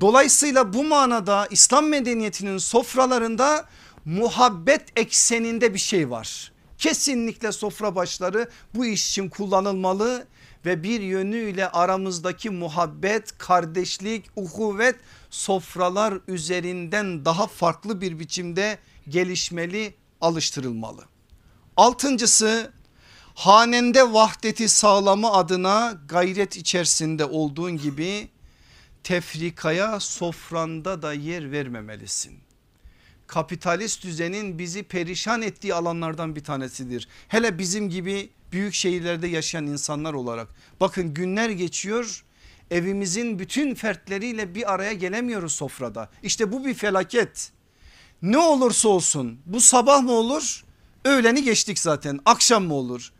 [0.00, 3.66] Dolayısıyla bu manada İslam medeniyetinin sofralarında
[4.06, 6.52] muhabbet ekseninde bir şey var.
[6.78, 10.26] Kesinlikle sofra başları bu iş için kullanılmalı
[10.66, 14.96] ve bir yönüyle aramızdaki muhabbet, kardeşlik, uhuvvet
[15.30, 18.78] sofralar üzerinden daha farklı bir biçimde
[19.08, 21.04] gelişmeli, alıştırılmalı.
[21.76, 22.72] Altıncısı
[23.34, 28.28] hanende vahdeti sağlama adına gayret içerisinde olduğun gibi
[29.04, 32.45] tefrikaya sofranda da yer vermemelisin
[33.26, 37.08] kapitalist düzenin bizi perişan ettiği alanlardan bir tanesidir.
[37.28, 40.48] Hele bizim gibi büyük şehirlerde yaşayan insanlar olarak
[40.80, 42.24] bakın günler geçiyor
[42.70, 46.10] evimizin bütün fertleriyle bir araya gelemiyoruz sofrada.
[46.22, 47.50] İşte bu bir felaket.
[48.22, 50.64] Ne olursa olsun bu sabah mı olur
[51.04, 53.12] öğleni geçtik zaten akşam mı olur?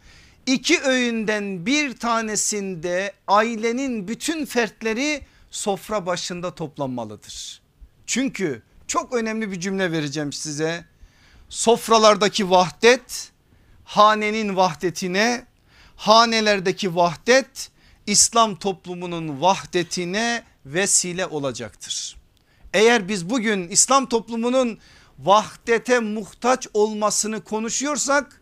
[0.46, 7.62] İki öğünden bir tanesinde ailenin bütün fertleri sofra başında toplanmalıdır.
[8.06, 10.84] Çünkü çok önemli bir cümle vereceğim size.
[11.48, 13.32] Sofralardaki vahdet
[13.84, 15.46] hanenin vahdetine
[15.96, 17.70] hanelerdeki vahdet
[18.06, 22.16] İslam toplumunun vahdetine vesile olacaktır.
[22.74, 24.78] Eğer biz bugün İslam toplumunun
[25.18, 28.40] vahdete muhtaç olmasını konuşuyorsak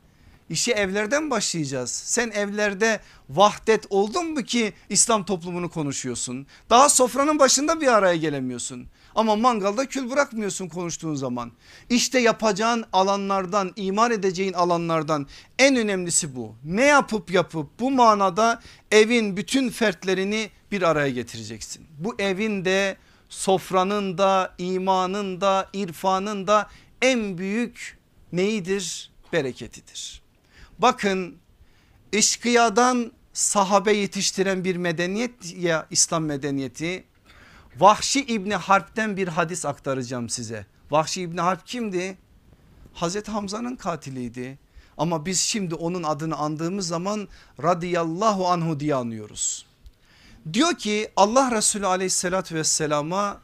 [0.50, 1.90] işi evlerden başlayacağız.
[1.90, 6.46] Sen evlerde vahdet oldun mu ki İslam toplumunu konuşuyorsun?
[6.70, 8.86] Daha sofranın başında bir araya gelemiyorsun.
[9.14, 11.52] Ama mangalda kül bırakmıyorsun konuştuğun zaman.
[11.90, 15.26] İşte yapacağın alanlardan imar edeceğin alanlardan
[15.58, 16.54] en önemlisi bu.
[16.64, 21.86] Ne yapıp yapıp bu manada evin bütün fertlerini bir araya getireceksin.
[21.98, 22.96] Bu evin de
[23.28, 26.70] sofranın da imanın da irfanın da
[27.02, 27.98] en büyük
[28.32, 29.10] neyidir?
[29.32, 30.22] Bereketidir.
[30.78, 31.36] Bakın
[32.12, 37.04] eşkıyadan sahabe yetiştiren bir medeniyet ya İslam medeniyeti
[37.78, 40.66] Vahşi İbni Harp'ten bir hadis aktaracağım size.
[40.90, 42.18] Vahşi İbni Harp kimdi?
[42.94, 44.58] Hazreti Hamza'nın katiliydi.
[44.98, 47.28] Ama biz şimdi onun adını andığımız zaman
[47.62, 49.66] radıyallahu anhu diye anıyoruz.
[50.52, 53.40] Diyor ki Allah Resulü aleyhissalatü vesselama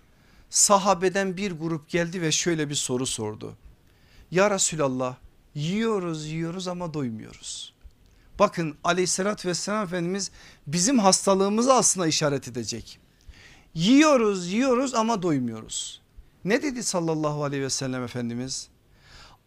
[0.51, 3.57] sahabeden bir grup geldi ve şöyle bir soru sordu.
[4.31, 5.17] Ya Resulallah
[5.55, 7.75] yiyoruz yiyoruz ama doymuyoruz.
[8.39, 10.31] Bakın aleyhissalatü vesselam Efendimiz
[10.67, 13.01] bizim hastalığımızı aslında işaret edecek.
[13.75, 16.01] Yiyoruz yiyoruz ama doymuyoruz.
[16.45, 18.69] Ne dedi sallallahu aleyhi ve sellem Efendimiz?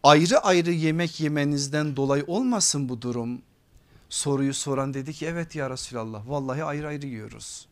[0.02, 3.42] Ayrı ayrı yemek yemenizden dolayı olmasın bu durum.
[4.08, 7.66] Soruyu soran dedi ki evet ya Resulallah vallahi ayrı ayrı yiyoruz.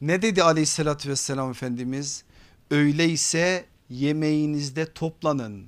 [0.00, 2.24] Ne dedi aleyhissalatü vesselam Efendimiz?
[2.70, 5.66] Öyleyse yemeğinizde toplanın.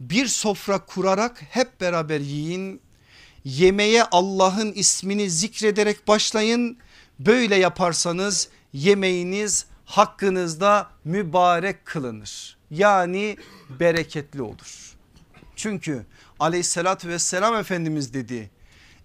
[0.00, 2.80] Bir sofra kurarak hep beraber yiyin.
[3.44, 6.78] Yemeğe Allah'ın ismini zikrederek başlayın.
[7.18, 12.56] Böyle yaparsanız yemeğiniz hakkınızda mübarek kılınır.
[12.70, 13.36] Yani
[13.80, 14.96] bereketli olur.
[15.56, 16.06] Çünkü
[16.40, 18.50] aleyhissalatü vesselam Efendimiz dedi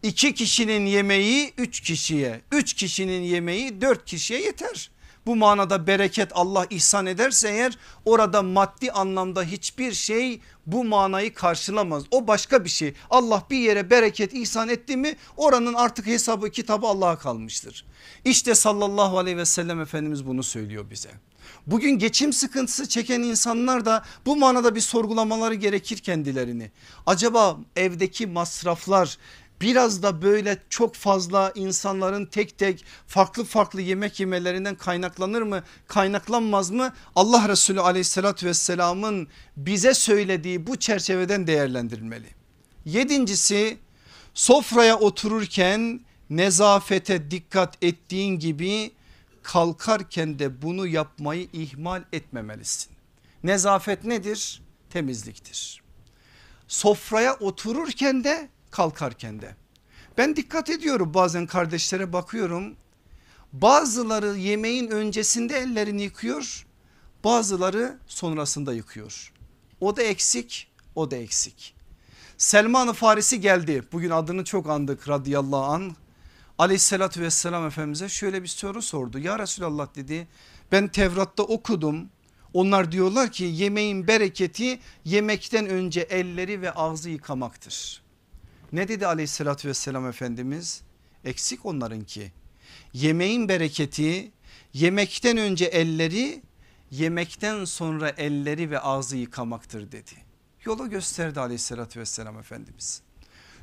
[0.03, 4.91] iki kişinin yemeği üç kişiye üç kişinin yemeği dört kişiye yeter.
[5.25, 12.03] Bu manada bereket Allah ihsan ederse eğer orada maddi anlamda hiçbir şey bu manayı karşılamaz.
[12.11, 12.93] O başka bir şey.
[13.09, 17.85] Allah bir yere bereket ihsan etti mi oranın artık hesabı kitabı Allah'a kalmıştır.
[18.25, 21.09] İşte sallallahu aleyhi ve sellem Efendimiz bunu söylüyor bize.
[21.67, 26.71] Bugün geçim sıkıntısı çeken insanlar da bu manada bir sorgulamaları gerekir kendilerini.
[27.05, 29.17] Acaba evdeki masraflar
[29.61, 36.71] biraz da böyle çok fazla insanların tek tek farklı farklı yemek yemelerinden kaynaklanır mı kaynaklanmaz
[36.71, 39.27] mı Allah Resulü aleyhissalatü vesselamın
[39.57, 42.27] bize söylediği bu çerçeveden değerlendirilmeli.
[42.85, 43.77] Yedincisi
[44.33, 45.99] sofraya otururken
[46.29, 48.91] nezafete dikkat ettiğin gibi
[49.43, 52.91] kalkarken de bunu yapmayı ihmal etmemelisin.
[53.43, 54.61] Nezafet nedir?
[54.89, 55.81] Temizliktir.
[56.67, 59.55] Sofraya otururken de kalkarken de.
[60.17, 62.75] Ben dikkat ediyorum bazen kardeşlere bakıyorum
[63.61, 66.65] Bazıları yemeğin öncesinde ellerini yıkıyor
[67.23, 69.33] bazıları sonrasında yıkıyor.
[69.81, 71.75] O da eksik o da eksik.
[72.37, 75.95] Selman-ı Farisi geldi bugün adını çok andık radıyallahu an.
[76.57, 79.19] Aleyhissalatü vesselam Efendimiz'e şöyle bir soru sordu.
[79.19, 80.27] Ya Resulallah dedi
[80.71, 82.09] ben Tevrat'ta okudum.
[82.53, 88.04] Onlar diyorlar ki yemeğin bereketi yemekten önce elleri ve ağzı yıkamaktır.
[88.75, 90.81] Ne dedi aleyhissalatü vesselam Efendimiz?
[91.23, 92.31] Eksik onlarınki.
[92.93, 94.31] Yemeğin bereketi
[94.73, 96.41] yemekten önce elleri
[96.91, 100.11] yemekten sonra elleri ve ağzı yıkamaktır dedi.
[100.65, 103.01] Yolu gösterdi aleyhissalatü vesselam Efendimiz.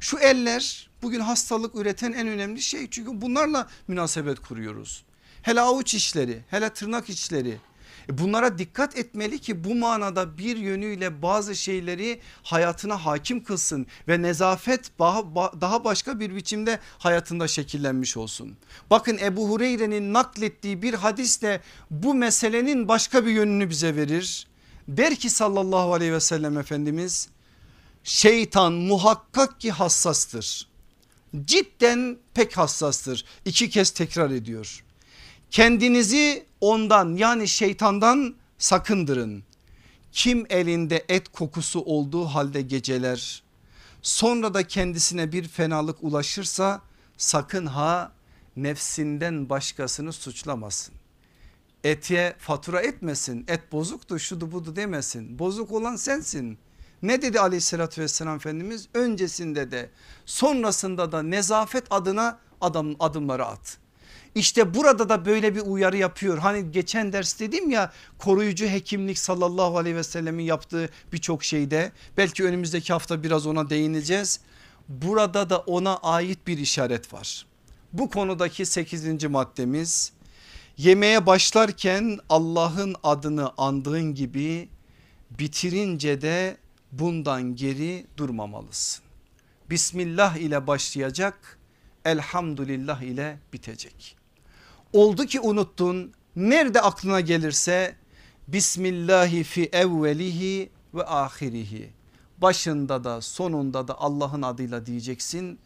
[0.00, 5.04] Şu eller bugün hastalık üreten en önemli şey çünkü bunlarla münasebet kuruyoruz.
[5.42, 7.58] Hele avuç içleri hele tırnak içleri e
[8.08, 14.90] bunlara dikkat etmeli ki bu manada bir yönüyle bazı şeyleri hayatına hakim kılsın ve nezafet
[15.60, 18.56] daha başka bir biçimde hayatında şekillenmiş olsun.
[18.90, 24.46] Bakın Ebu Hureyre'nin naklettiği bir hadis de bu meselenin başka bir yönünü bize verir.
[24.88, 27.28] Der ki sallallahu aleyhi ve sellem Efendimiz
[28.04, 30.68] şeytan muhakkak ki hassastır.
[31.44, 33.24] Cidden pek hassastır.
[33.44, 34.84] İki kez tekrar ediyor.
[35.52, 39.44] Kendinizi ondan yani şeytandan sakındırın.
[40.12, 43.42] Kim elinde et kokusu olduğu halde geceler
[44.02, 46.80] sonra da kendisine bir fenalık ulaşırsa
[47.16, 48.12] sakın ha
[48.56, 50.94] nefsinden başkasını suçlamasın.
[51.84, 56.58] Ete fatura etmesin et bozuktu şudu budu demesin bozuk olan sensin.
[57.02, 59.90] Ne dedi aleyhissalatü vesselam Efendimiz öncesinde de
[60.26, 63.81] sonrasında da nezafet adına adam, adımları at.
[64.34, 66.38] İşte burada da böyle bir uyarı yapıyor.
[66.38, 72.44] Hani geçen ders dedim ya koruyucu hekimlik sallallahu aleyhi ve sellemin yaptığı birçok şeyde belki
[72.44, 74.40] önümüzdeki hafta biraz ona değineceğiz.
[74.88, 77.46] Burada da ona ait bir işaret var.
[77.92, 79.24] Bu konudaki 8.
[79.24, 80.12] maddemiz
[80.76, 84.68] yemeğe başlarken Allah'ın adını andığın gibi
[85.30, 86.56] bitirince de
[86.92, 89.04] bundan geri durmamalısın.
[89.70, 91.58] Bismillah ile başlayacak
[92.04, 94.21] elhamdülillah ile bitecek.
[94.92, 97.96] Oldu ki unuttun nerede aklına gelirse
[98.48, 101.90] Bismillahi fi evvelihi ve ahirihi
[102.38, 105.58] başında da sonunda da Allah'ın adıyla diyeceksin.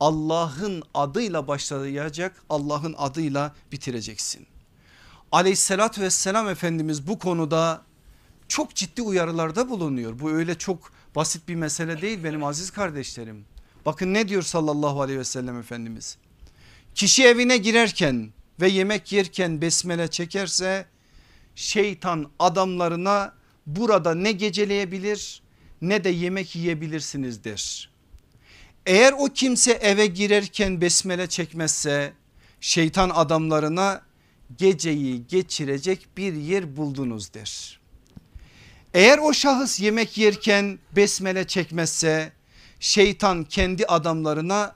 [0.00, 4.46] Allah'ın adıyla başlayacak Allah'ın adıyla bitireceksin.
[5.32, 7.82] Aleyhissalatü vesselam Efendimiz bu konuda
[8.48, 10.18] çok ciddi uyarılarda bulunuyor.
[10.18, 13.44] Bu öyle çok basit bir mesele değil benim aziz kardeşlerim.
[13.86, 16.18] Bakın ne diyor sallallahu aleyhi ve sellem Efendimiz.
[16.94, 20.86] Kişi evine girerken ve yemek yerken besmele çekerse
[21.54, 23.34] şeytan adamlarına
[23.66, 25.42] burada ne geceleyebilir
[25.82, 27.90] ne de yemek yiyebilirsiniz der.
[28.86, 32.12] Eğer o kimse eve girerken besmele çekmezse
[32.60, 34.02] şeytan adamlarına
[34.58, 37.80] geceyi geçirecek bir yer buldunuz der.
[38.94, 42.32] Eğer o şahıs yemek yerken besmele çekmezse
[42.80, 44.74] şeytan kendi adamlarına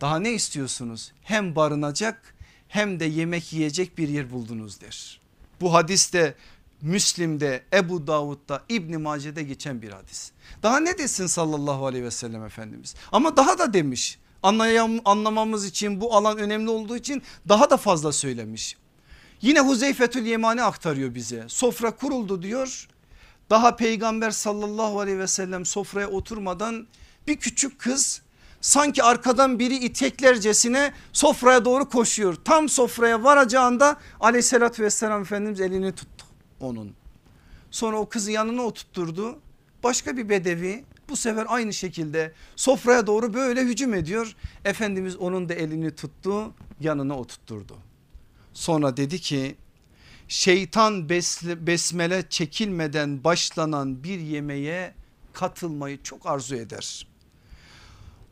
[0.00, 1.12] daha ne istiyorsunuz?
[1.22, 2.33] Hem barınacak
[2.74, 5.20] hem de yemek yiyecek bir yer buldunuz der.
[5.60, 6.34] Bu hadiste
[6.82, 10.30] Müslim'de, Ebu Davud'da, İbn Mace'de geçen bir hadis.
[10.62, 12.94] Daha ne desin sallallahu aleyhi ve sellem Efendimiz?
[13.12, 14.18] Ama daha da demiş.
[14.42, 18.76] Anlayam, anlamamız için bu alan önemli olduğu için daha da fazla söylemiş.
[19.42, 21.44] Yine Huzeyfetül Yemani aktarıyor bize.
[21.48, 22.88] Sofra kuruldu diyor.
[23.50, 26.86] Daha peygamber sallallahu aleyhi ve sellem sofraya oturmadan
[27.26, 28.22] bir küçük kız
[28.64, 32.34] sanki arkadan biri iteklercesine sofraya doğru koşuyor.
[32.44, 36.24] Tam sofraya varacağında aleyhissalatü vesselam Efendimiz elini tuttu
[36.60, 36.94] onun.
[37.70, 39.38] Sonra o kızı yanına oturtturdu.
[39.82, 44.36] Başka bir bedevi bu sefer aynı şekilde sofraya doğru böyle hücum ediyor.
[44.64, 47.76] Efendimiz onun da elini tuttu yanına oturtturdu.
[48.52, 49.56] Sonra dedi ki
[50.28, 51.08] şeytan
[51.66, 54.94] besmele çekilmeden başlanan bir yemeğe
[55.32, 57.13] katılmayı çok arzu eder.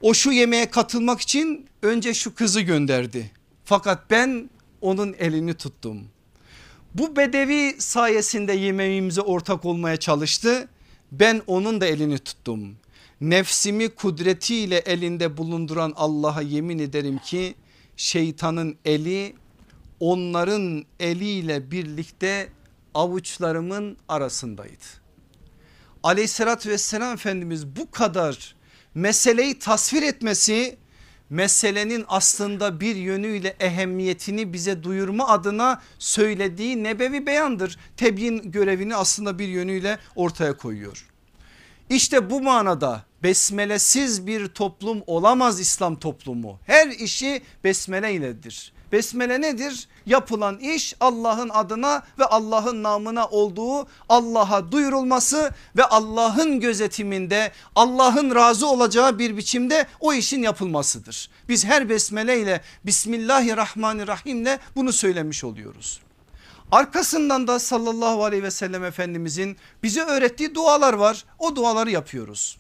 [0.02, 3.30] O şu yemeğe katılmak için önce şu kızı gönderdi.
[3.64, 4.50] Fakat ben
[4.80, 6.04] onun elini tuttum.
[6.94, 10.68] Bu bedevi sayesinde yemeğimize ortak olmaya çalıştı.
[11.12, 12.76] Ben onun da elini tuttum.
[13.20, 17.54] Nefsimi kudretiyle elinde bulunduran Allah'a yemin ederim ki
[17.96, 19.34] şeytanın eli
[20.00, 22.48] onların eliyle birlikte
[22.94, 24.84] avuçlarımın arasındaydı.
[26.02, 28.54] Aleyhissalatü vesselam Efendimiz bu kadar
[28.94, 30.76] meseleyi tasvir etmesi
[31.30, 37.78] meselenin aslında bir yönüyle ehemmiyetini bize duyurma adına söylediği nebevi beyandır.
[37.96, 41.08] Tebyin görevini aslında bir yönüyle ortaya koyuyor.
[41.90, 46.60] İşte bu manada besmelesiz bir toplum olamaz İslam toplumu.
[46.66, 48.72] Her işi besmele iledir.
[48.92, 49.88] Besmele nedir?
[50.06, 58.66] Yapılan iş Allah'ın adına ve Allah'ın namına olduğu Allah'a duyurulması ve Allah'ın gözetiminde Allah'ın razı
[58.66, 61.30] olacağı bir biçimde o işin yapılmasıdır.
[61.48, 66.00] Biz her besmele ile Bismillahirrahmanirrahim ile bunu söylemiş oluyoruz.
[66.72, 71.24] Arkasından da sallallahu aleyhi ve sellem efendimizin bize öğrettiği dualar var.
[71.38, 72.56] O duaları yapıyoruz.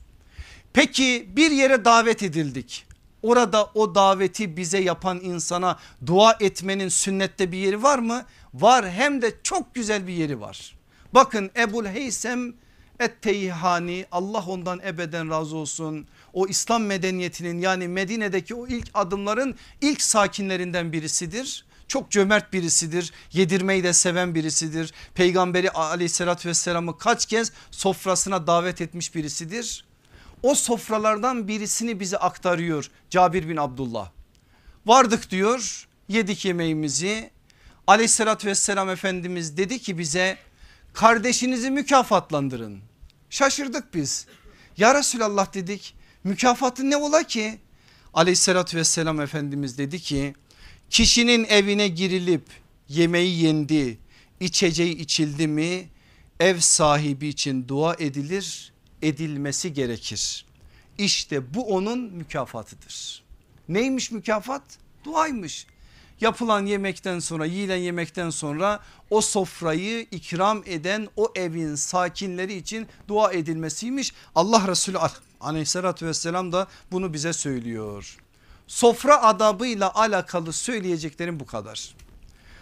[0.72, 2.86] Peki bir yere davet edildik.
[3.22, 8.24] Orada o daveti bize yapan insana dua etmenin sünnette bir yeri var mı?
[8.54, 10.76] Var hem de çok güzel bir yeri var.
[11.14, 12.54] Bakın Ebul Heysem
[13.00, 16.06] Et-Teyhani Allah ondan ebeden razı olsun.
[16.32, 21.64] O İslam medeniyetinin yani Medine'deki o ilk adımların ilk sakinlerinden birisidir.
[21.88, 23.12] Çok cömert birisidir.
[23.32, 24.92] Yedirmeyi de seven birisidir.
[25.14, 29.84] Peygamberi aleyhissalatü vesselamı kaç kez sofrasına davet etmiş birisidir.
[30.42, 34.10] O sofralardan birisini bize aktarıyor Cabir bin Abdullah.
[34.86, 37.30] Vardık diyor yedik yemeğimizi.
[37.86, 40.38] Aleyhissalatü vesselam Efendimiz dedi ki bize
[40.92, 42.80] kardeşinizi mükafatlandırın.
[43.30, 44.26] Şaşırdık biz.
[44.76, 47.58] Ya Resulallah dedik mükafatı ne ola ki?
[48.14, 50.34] Aleyhissalatü vesselam Efendimiz dedi ki
[50.90, 52.46] kişinin evine girilip
[52.88, 53.98] yemeği yendi
[54.40, 55.88] içeceği içildi mi
[56.40, 58.71] ev sahibi için dua edilir
[59.02, 60.46] edilmesi gerekir.
[60.98, 63.22] İşte bu onun mükafatıdır.
[63.68, 64.62] Neymiş mükafat?
[65.04, 65.66] Duaymış.
[66.20, 68.80] Yapılan yemekten sonra yiyilen yemekten sonra
[69.10, 74.12] o sofrayı ikram eden o evin sakinleri için dua edilmesiymiş.
[74.34, 74.98] Allah Resulü
[75.40, 78.18] aleyhissalatü vesselam da bunu bize söylüyor.
[78.66, 81.94] Sofra adabıyla alakalı söyleyeceklerim bu kadar.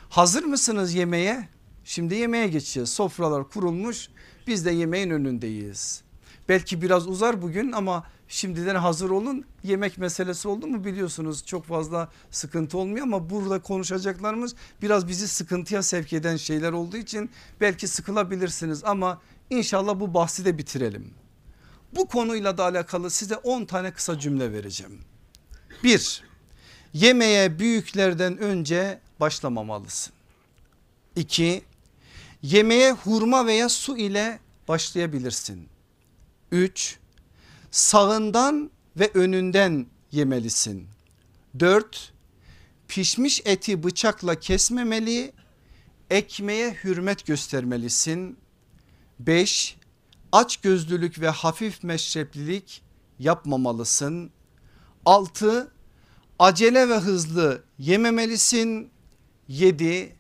[0.08, 1.48] Hazır mısınız yemeğe?
[1.84, 2.90] Şimdi yemeğe geçeceğiz.
[2.90, 4.08] Sofralar kurulmuş
[4.46, 6.02] biz de yemeğin önündeyiz.
[6.50, 9.44] Belki biraz uzar bugün ama şimdiden hazır olun.
[9.62, 15.82] Yemek meselesi oldu mu biliyorsunuz çok fazla sıkıntı olmuyor ama burada konuşacaklarımız biraz bizi sıkıntıya
[15.82, 17.30] sevk eden şeyler olduğu için
[17.60, 19.20] belki sıkılabilirsiniz ama
[19.50, 21.14] inşallah bu bahsi de bitirelim.
[21.96, 24.98] Bu konuyla da alakalı size 10 tane kısa cümle vereceğim.
[25.84, 26.24] Bir,
[26.92, 30.12] yemeğe büyüklerden önce başlamamalısın.
[31.16, 31.62] İki,
[32.42, 34.38] yemeğe hurma veya su ile
[34.68, 35.68] başlayabilirsin.
[36.52, 36.98] 3.
[37.70, 40.88] Sağından ve önünden yemelisin.
[41.60, 42.12] 4.
[42.88, 45.32] Pişmiş eti bıçakla kesmemeli,
[46.10, 48.38] ekmeğe hürmet göstermelisin.
[49.18, 49.76] 5.
[50.32, 52.82] Aç gözlülük ve hafif meşreplilik
[53.18, 54.30] yapmamalısın.
[55.04, 55.72] 6.
[56.38, 58.90] Acele ve hızlı yememelisin.
[59.48, 60.16] 7.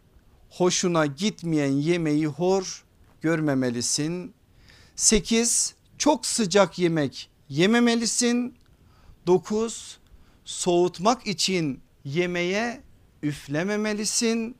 [0.50, 2.84] Hoşuna gitmeyen yemeği hor
[3.20, 4.34] görmemelisin.
[4.96, 8.54] 8 çok sıcak yemek yememelisin.
[9.26, 9.98] 9
[10.44, 12.80] soğutmak için yemeğe
[13.22, 14.56] üflememelisin.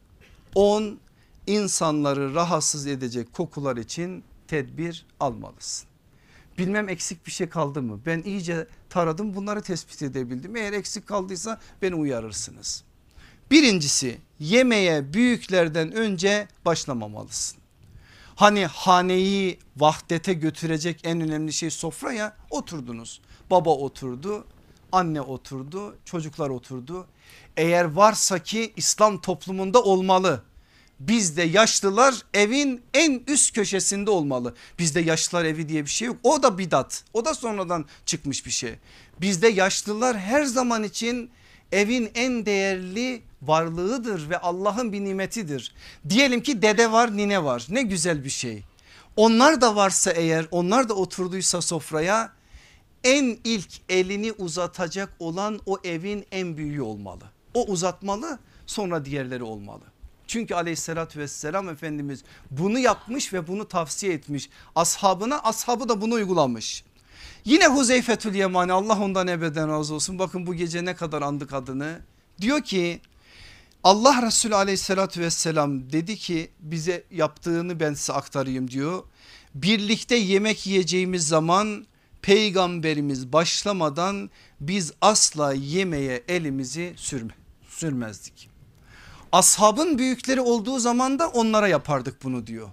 [0.54, 0.98] 10
[1.46, 5.88] insanları rahatsız edecek kokular için tedbir almalısın.
[6.58, 8.00] Bilmem eksik bir şey kaldı mı?
[8.06, 10.56] Ben iyice taradım bunları tespit edebildim.
[10.56, 12.84] Eğer eksik kaldıysa beni uyarırsınız.
[13.50, 17.59] Birincisi yemeğe büyüklerden önce başlamamalısın.
[18.40, 23.20] Hani haneyi vahdete götürecek en önemli şey sofra ya oturdunuz.
[23.50, 24.46] Baba oturdu,
[24.92, 27.06] anne oturdu, çocuklar oturdu.
[27.56, 30.42] Eğer varsa ki İslam toplumunda olmalı.
[31.00, 34.54] Bizde yaşlılar evin en üst köşesinde olmalı.
[34.78, 36.16] Bizde yaşlılar evi diye bir şey yok.
[36.22, 37.04] O da bidat.
[37.14, 38.74] O da sonradan çıkmış bir şey.
[39.20, 41.30] Bizde yaşlılar her zaman için
[41.72, 45.74] evin en değerli varlığıdır ve Allah'ın bir nimetidir.
[46.08, 48.62] Diyelim ki dede var nine var ne güzel bir şey.
[49.16, 52.32] Onlar da varsa eğer onlar da oturduysa sofraya
[53.04, 57.24] en ilk elini uzatacak olan o evin en büyüğü olmalı.
[57.54, 59.82] O uzatmalı sonra diğerleri olmalı.
[60.26, 64.50] Çünkü aleyhissalatü vesselam Efendimiz bunu yapmış ve bunu tavsiye etmiş.
[64.74, 66.84] Ashabına ashabı da bunu uygulamış.
[67.44, 70.18] Yine Huzeyfetül Yemani Allah ondan ebeden razı olsun.
[70.18, 72.00] Bakın bu gece ne kadar andık adını.
[72.40, 73.00] Diyor ki
[73.84, 79.02] Allah Resulü aleyhissalatü vesselam dedi ki bize yaptığını ben size aktarayım diyor.
[79.54, 81.86] Birlikte yemek yiyeceğimiz zaman
[82.22, 84.30] peygamberimiz başlamadan
[84.60, 87.32] biz asla yemeğe elimizi sürme,
[87.68, 88.50] sürmezdik.
[89.32, 92.68] Ashabın büyükleri olduğu zaman da onlara yapardık bunu diyor.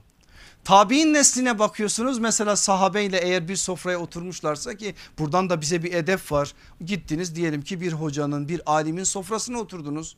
[0.64, 6.32] Tabi'in nesline bakıyorsunuz mesela sahabeyle eğer bir sofraya oturmuşlarsa ki buradan da bize bir edep
[6.32, 6.53] var.
[6.86, 10.18] Gittiniz diyelim ki bir hocanın bir alimin sofrasına oturdunuz.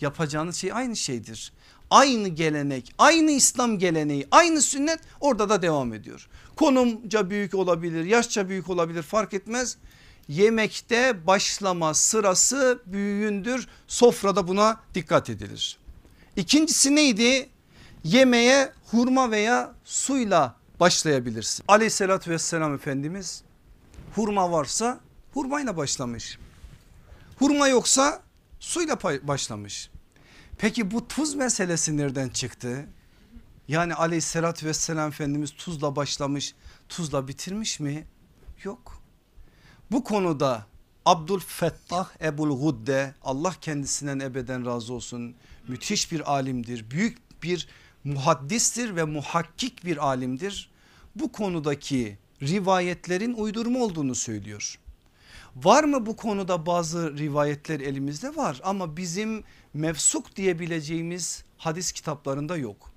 [0.00, 1.52] Yapacağınız şey aynı şeydir.
[1.90, 6.28] Aynı gelenek aynı İslam geleneği aynı sünnet orada da devam ediyor.
[6.56, 9.76] Konumca büyük olabilir yaşça büyük olabilir fark etmez.
[10.28, 13.68] yemekte başlama sırası büyüğündür.
[13.88, 15.78] Sofrada buna dikkat edilir.
[16.36, 17.48] İkincisi neydi?
[18.04, 21.64] Yemeğe hurma veya suyla başlayabilirsin.
[21.68, 23.42] Aleyhissalatü vesselam Efendimiz
[24.14, 25.00] hurma varsa
[25.34, 26.38] hurmayla başlamış.
[27.38, 28.22] Hurma yoksa
[28.60, 29.90] suyla başlamış.
[30.58, 32.86] Peki bu tuz meselesi nereden çıktı?
[33.68, 36.54] Yani aleyhissalatü vesselam Efendimiz tuzla başlamış
[36.88, 38.06] tuzla bitirmiş mi?
[38.64, 39.02] Yok.
[39.90, 40.66] Bu konuda
[41.04, 45.34] Abdülfettah Ebul Gudde Allah kendisinden ebeden razı olsun
[45.68, 46.90] müthiş bir alimdir.
[46.90, 47.68] Büyük bir
[48.04, 50.70] muhaddistir ve muhakkik bir alimdir.
[51.16, 54.78] Bu konudaki rivayetlerin uydurma olduğunu söylüyor.
[55.56, 59.44] Var mı bu konuda bazı rivayetler elimizde var ama bizim
[59.74, 62.90] mevsuk diyebileceğimiz hadis kitaplarında yok.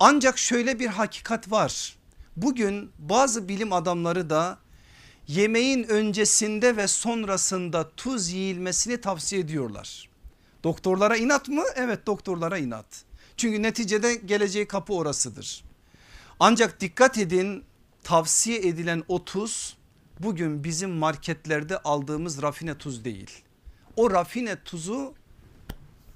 [0.00, 1.96] Ancak şöyle bir hakikat var.
[2.36, 4.58] Bugün bazı bilim adamları da
[5.28, 10.08] yemeğin öncesinde ve sonrasında tuz yiyilmesini tavsiye ediyorlar.
[10.64, 11.62] Doktorlara inat mı?
[11.74, 13.04] Evet doktorlara inat.
[13.42, 15.64] Çünkü neticede geleceği kapı orasıdır.
[16.40, 17.64] Ancak dikkat edin
[18.04, 19.76] tavsiye edilen o tuz
[20.20, 23.30] bugün bizim marketlerde aldığımız rafine tuz değil.
[23.96, 25.14] O rafine tuzu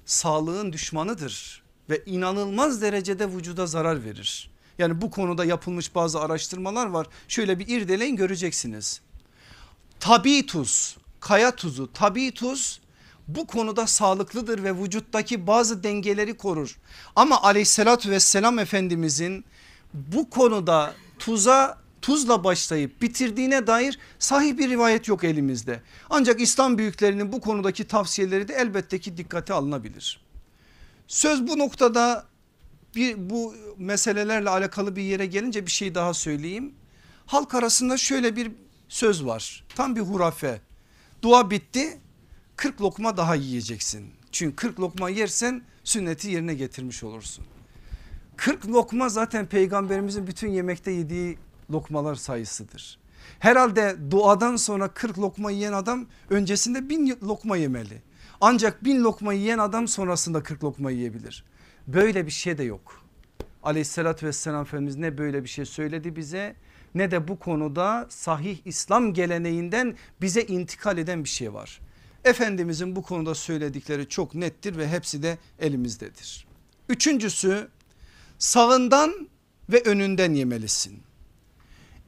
[0.05, 4.51] sağlığın düşmanıdır ve inanılmaz derecede vücuda zarar verir.
[4.77, 7.07] Yani bu konuda yapılmış bazı araştırmalar var.
[7.27, 9.01] Şöyle bir irdeleyin göreceksiniz.
[9.99, 12.81] Tabi tuz, kaya tuzu, tabi tuz
[13.27, 16.79] bu konuda sağlıklıdır ve vücuttaki bazı dengeleri korur.
[17.15, 19.45] Ama aleyhissalatü vesselam efendimizin
[19.93, 25.81] bu konuda tuza tuzla başlayıp bitirdiğine dair sahih bir rivayet yok elimizde.
[26.09, 30.21] Ancak İslam büyüklerinin bu konudaki tavsiyeleri de elbette ki dikkate alınabilir.
[31.07, 32.25] Söz bu noktada
[32.95, 36.73] bir bu meselelerle alakalı bir yere gelince bir şey daha söyleyeyim.
[37.25, 38.51] Halk arasında şöyle bir
[38.89, 39.63] söz var.
[39.75, 40.61] Tam bir hurafe.
[41.21, 41.99] Dua bitti
[42.57, 44.11] 40 lokma daha yiyeceksin.
[44.31, 47.45] Çünkü 40 lokma yersen sünneti yerine getirmiş olursun.
[48.35, 51.37] 40 lokma zaten peygamberimizin bütün yemekte yediği
[51.71, 52.99] lokmalar sayısıdır.
[53.39, 58.01] Herhalde duadan sonra 40 lokma yiyen adam öncesinde bin lokma yemeli.
[58.41, 61.43] Ancak bin lokma yiyen adam sonrasında 40 lokma yiyebilir.
[61.87, 63.01] Böyle bir şey de yok.
[63.63, 66.55] Aleyhissalatü vesselam Efendimiz ne böyle bir şey söyledi bize
[66.95, 71.79] ne de bu konuda sahih İslam geleneğinden bize intikal eden bir şey var.
[72.23, 76.47] Efendimizin bu konuda söyledikleri çok nettir ve hepsi de elimizdedir.
[76.89, 77.67] Üçüncüsü
[78.39, 79.29] sağından
[79.69, 80.99] ve önünden yemelisin.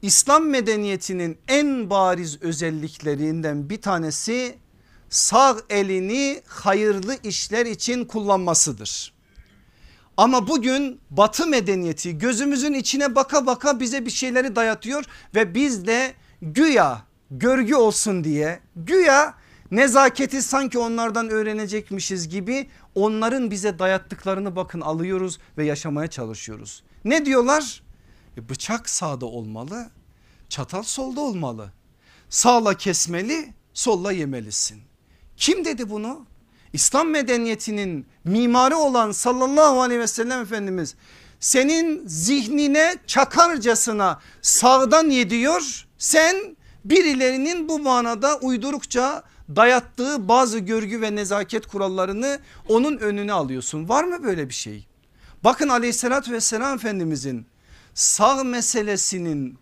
[0.02, 4.58] İslam medeniyetinin en bariz özelliklerinden bir tanesi
[5.10, 9.12] sağ elini hayırlı işler için kullanmasıdır.
[10.16, 15.04] Ama bugün batı medeniyeti gözümüzün içine baka baka bize bir şeyleri dayatıyor
[15.34, 19.34] ve biz de güya görgü olsun diye güya
[19.70, 26.82] nezaketi sanki onlardan öğrenecekmişiz gibi onların bize dayattıklarını bakın alıyoruz ve yaşamaya çalışıyoruz.
[27.04, 27.82] Ne diyorlar?
[28.36, 29.90] E bıçak sağda olmalı
[30.50, 31.72] çatal solda olmalı.
[32.28, 34.82] Sağla kesmeli solla yemelisin.
[35.36, 36.26] Kim dedi bunu?
[36.72, 40.94] İslam medeniyetinin mimarı olan sallallahu aleyhi ve sellem Efendimiz
[41.40, 49.22] senin zihnine çakarcasına sağdan yediyor sen birilerinin bu manada uydurukça
[49.56, 53.88] dayattığı bazı görgü ve nezaket kurallarını onun önüne alıyorsun.
[53.88, 54.86] Var mı böyle bir şey?
[55.44, 57.46] Bakın aleyhissalatü vesselam Efendimizin
[57.94, 59.58] sağ meselesinin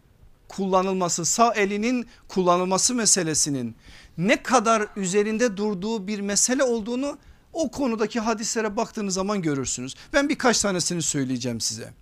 [0.49, 3.77] kullanılması sağ elinin kullanılması meselesinin
[4.19, 7.19] ne kadar üzerinde durduğu bir mesele olduğunu
[7.53, 9.95] o konudaki hadislere baktığınız zaman görürsünüz.
[10.13, 11.93] Ben birkaç tanesini söyleyeceğim size.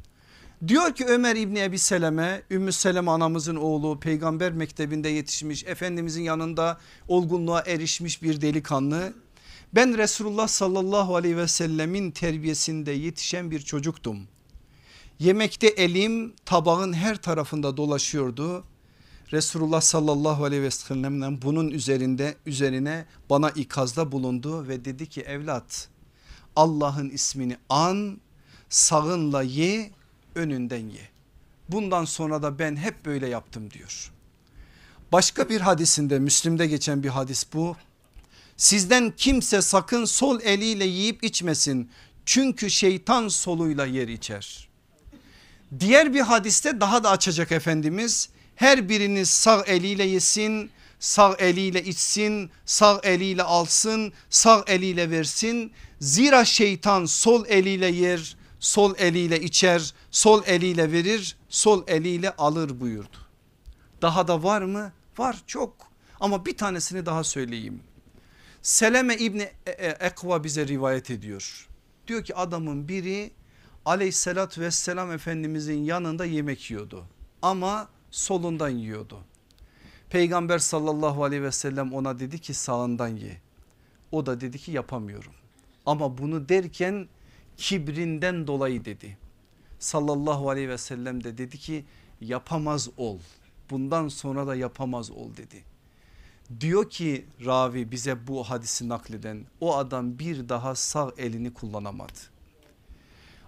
[0.69, 6.79] Diyor ki Ömer İbni Ebi Seleme Ümmü Seleme anamızın oğlu peygamber mektebinde yetişmiş Efendimizin yanında
[7.09, 9.13] olgunluğa erişmiş bir delikanlı.
[9.75, 14.19] Ben Resulullah sallallahu aleyhi ve sellemin terbiyesinde yetişen bir çocuktum.
[15.19, 18.65] Yemekte elim tabağın her tarafında dolaşıyordu.
[19.33, 25.89] Resulullah sallallahu aleyhi ve sellem'den bunun üzerinde üzerine bana ikazda bulundu ve dedi ki evlat
[26.57, 28.21] Allah'ın ismini an
[28.69, 29.91] sağınla ye
[30.37, 31.09] önünden ye.
[31.69, 34.13] Bundan sonra da ben hep böyle yaptım diyor.
[35.13, 37.77] Başka bir hadisinde Müslim'de geçen bir hadis bu.
[38.57, 41.91] Sizden kimse sakın sol eliyle yiyip içmesin.
[42.27, 44.69] Çünkü şeytan soluyla yer içer.
[45.81, 50.71] Diğer bir hadiste daha da açacak Efendimiz her biriniz sağ eliyle yesin
[51.01, 58.95] sağ eliyle içsin sağ eliyle alsın sağ eliyle versin zira şeytan sol eliyle yer sol
[58.99, 63.17] eliyle içer sol eliyle verir sol eliyle alır buyurdu.
[64.03, 64.93] Daha da var mı?
[65.19, 65.77] Var çok
[66.21, 67.81] Ama bir tanesini daha söyleyeyim.
[68.63, 71.69] Seleme İbni E- E- Ekva bize rivayet ediyor.
[72.07, 73.31] Diyor ki adamın biri
[73.85, 77.05] aleyhissalatü vesselam efendimizin yanında yemek yiyordu.
[77.43, 79.19] Ama solundan yiyordu.
[80.11, 83.41] Peygamber sallallahu aleyhi ve sellem ona dedi ki sağından ye.
[84.13, 85.33] O da dedi ki yapamıyorum.
[85.87, 87.09] Ama bunu derken
[87.57, 89.19] kibrinden dolayı dedi.
[89.79, 91.85] Sallallahu aleyhi ve sellem de dedi ki
[92.21, 93.19] yapamaz ol.
[93.71, 95.65] Bundan sonra da yapamaz ol dedi.
[96.61, 102.19] Diyor ki ravi bize bu hadisi nakleden o adam bir daha sağ elini kullanamadı.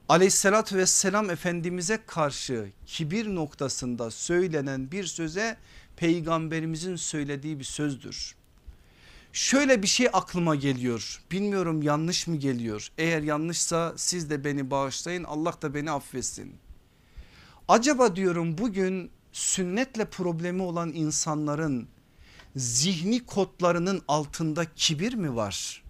[0.08, 5.56] Aleyhissalatü vesselam Efendimiz'e karşı kibir noktasında söylenen bir söze
[5.96, 8.37] peygamberimizin söylediği bir sözdür.
[9.38, 15.24] Şöyle bir şey aklıma geliyor bilmiyorum yanlış mı geliyor eğer yanlışsa siz de beni bağışlayın
[15.24, 16.56] Allah da beni affetsin.
[17.68, 21.88] Acaba diyorum bugün sünnetle problemi olan insanların
[22.56, 25.82] zihni kodlarının altında kibir mi var?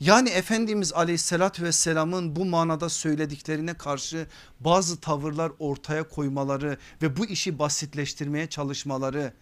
[0.00, 4.26] Yani Efendimiz aleyhissalatü vesselamın bu manada söylediklerine karşı
[4.60, 9.32] bazı tavırlar ortaya koymaları ve bu işi basitleştirmeye çalışmaları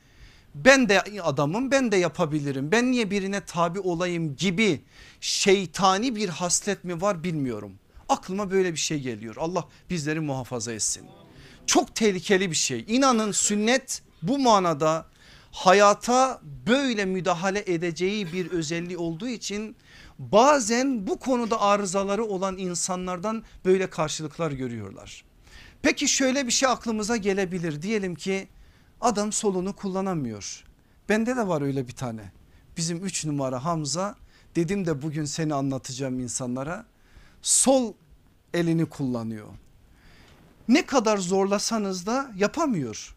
[0.65, 4.81] ben de adamım ben de yapabilirim ben niye birine tabi olayım gibi
[5.21, 7.73] şeytani bir haslet mi var bilmiyorum.
[8.09, 11.07] Aklıma böyle bir şey geliyor Allah bizleri muhafaza etsin.
[11.67, 15.07] Çok tehlikeli bir şey inanın sünnet bu manada
[15.53, 19.77] hayata böyle müdahale edeceği bir özelliği olduğu için
[20.19, 25.25] bazen bu konuda arızaları olan insanlardan böyle karşılıklar görüyorlar.
[25.83, 28.49] Peki şöyle bir şey aklımıza gelebilir diyelim ki
[29.01, 30.65] adam solunu kullanamıyor.
[31.09, 32.33] Bende de var öyle bir tane.
[32.77, 34.17] Bizim 3 numara Hamza
[34.57, 36.87] dedim de bugün seni anlatacağım insanlara.
[37.43, 37.93] Sol
[38.55, 39.49] elini kullanıyor.
[40.69, 43.17] Ne kadar zorlasanız da yapamıyor.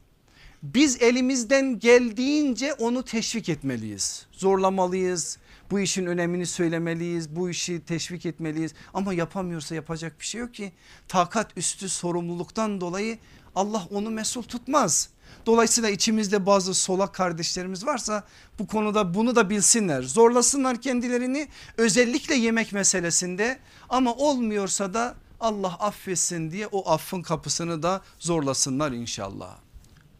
[0.64, 4.26] Biz elimizden geldiğince onu teşvik etmeliyiz.
[4.32, 5.38] Zorlamalıyız.
[5.72, 7.36] Bu işin önemini söylemeliyiz.
[7.36, 8.74] Bu işi teşvik etmeliyiz.
[8.94, 10.72] Ama yapamıyorsa yapacak bir şey yok ki.
[11.08, 13.18] Takat üstü sorumluluktan dolayı
[13.56, 15.10] Allah onu mesul tutmaz.
[15.46, 18.24] Dolayısıyla içimizde bazı solak kardeşlerimiz varsa
[18.60, 20.04] bu konuda bunu da bilsinler.
[20.04, 23.60] Zorlasınlar kendilerini özellikle yemek meselesinde
[23.90, 29.58] ama olmuyorsa da Allah affetsin diye o affın kapısını da zorlasınlar inşallah.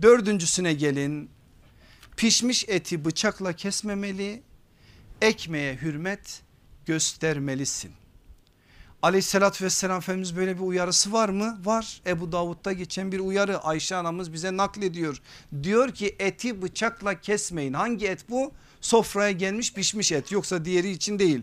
[0.02, 1.30] Dördüncüsüne gelin
[2.18, 4.44] pişmiş eti bıçakla kesmemeli
[5.22, 6.42] ekmeğe hürmet
[6.86, 7.92] göstermelisin.
[9.04, 11.60] Aleyhissalatü vesselam Efendimiz böyle bir uyarısı var mı?
[11.64, 12.02] Var.
[12.06, 15.22] Ebu Davud'da geçen bir uyarı Ayşe anamız bize naklediyor.
[15.64, 17.74] Diyor ki eti bıçakla kesmeyin.
[17.74, 18.52] Hangi et bu?
[18.82, 21.42] Sofraya gelmiş pişmiş et yoksa diğeri için değil.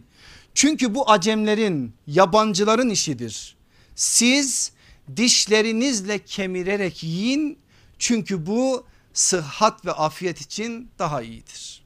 [0.55, 3.57] Çünkü bu acemlerin yabancıların işidir.
[3.95, 4.73] Siz
[5.17, 7.59] dişlerinizle kemirerek yiyin
[7.99, 11.83] çünkü bu sıhhat ve afiyet için daha iyidir.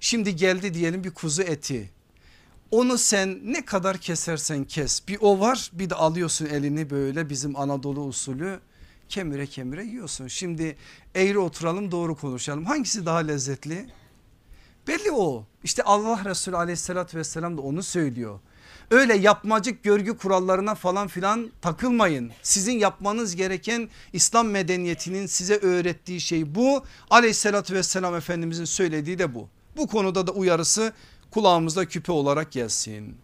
[0.00, 1.90] Şimdi geldi diyelim bir kuzu eti
[2.72, 7.56] onu sen ne kadar kesersen kes bir o var bir de alıyorsun elini böyle bizim
[7.56, 8.60] Anadolu usulü
[9.08, 10.26] kemire kemire yiyorsun.
[10.26, 10.76] Şimdi
[11.14, 13.86] eğri oturalım doğru konuşalım hangisi daha lezzetli?
[14.88, 18.40] Belli o işte Allah Resulü aleyhissalatü vesselam da onu söylüyor.
[18.90, 22.32] Öyle yapmacık görgü kurallarına falan filan takılmayın.
[22.42, 26.84] Sizin yapmanız gereken İslam medeniyetinin size öğrettiği şey bu.
[27.10, 29.48] Aleyhissalatü vesselam Efendimizin söylediği de bu.
[29.76, 30.92] Bu konuda da uyarısı
[31.32, 33.16] kulağımızda küpe olarak gelsin.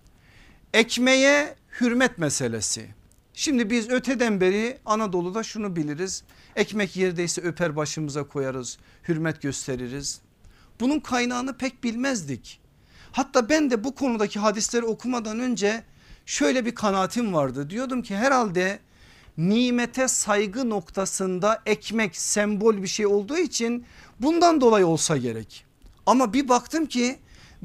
[0.74, 2.86] Ekmeğe hürmet meselesi.
[3.34, 6.24] Şimdi biz öteden beri Anadolu'da şunu biliriz.
[6.56, 8.78] Ekmek yerdeyse öper başımıza koyarız,
[9.08, 10.20] hürmet gösteririz.
[10.80, 12.60] Bunun kaynağını pek bilmezdik.
[13.12, 15.84] Hatta ben de bu konudaki hadisleri okumadan önce
[16.26, 17.70] şöyle bir kanaatim vardı.
[17.70, 18.78] Diyordum ki herhalde
[19.38, 23.84] nimete saygı noktasında ekmek sembol bir şey olduğu için
[24.20, 25.64] bundan dolayı olsa gerek.
[26.06, 27.18] Ama bir baktım ki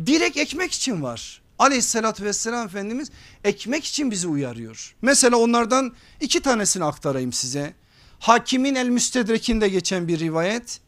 [0.06, 1.42] direkt ekmek için var.
[1.60, 3.12] Aleyhissalatü vesselam Efendimiz
[3.44, 4.96] ekmek için bizi uyarıyor.
[5.02, 7.74] Mesela onlardan iki tanesini aktarayım size.
[8.20, 10.80] Hakimin el müstedrekinde geçen bir rivayet.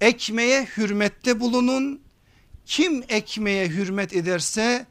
[0.00, 2.00] Ekmeğe hürmette bulunun.
[2.66, 4.86] Kim ekmeğe hürmet ederse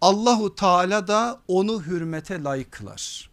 [0.00, 3.30] Allahu Teala da onu hürmete layık kılar.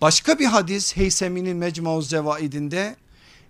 [0.00, 2.96] Başka bir hadis Heysemi'nin Mecmuaz Zevaidinde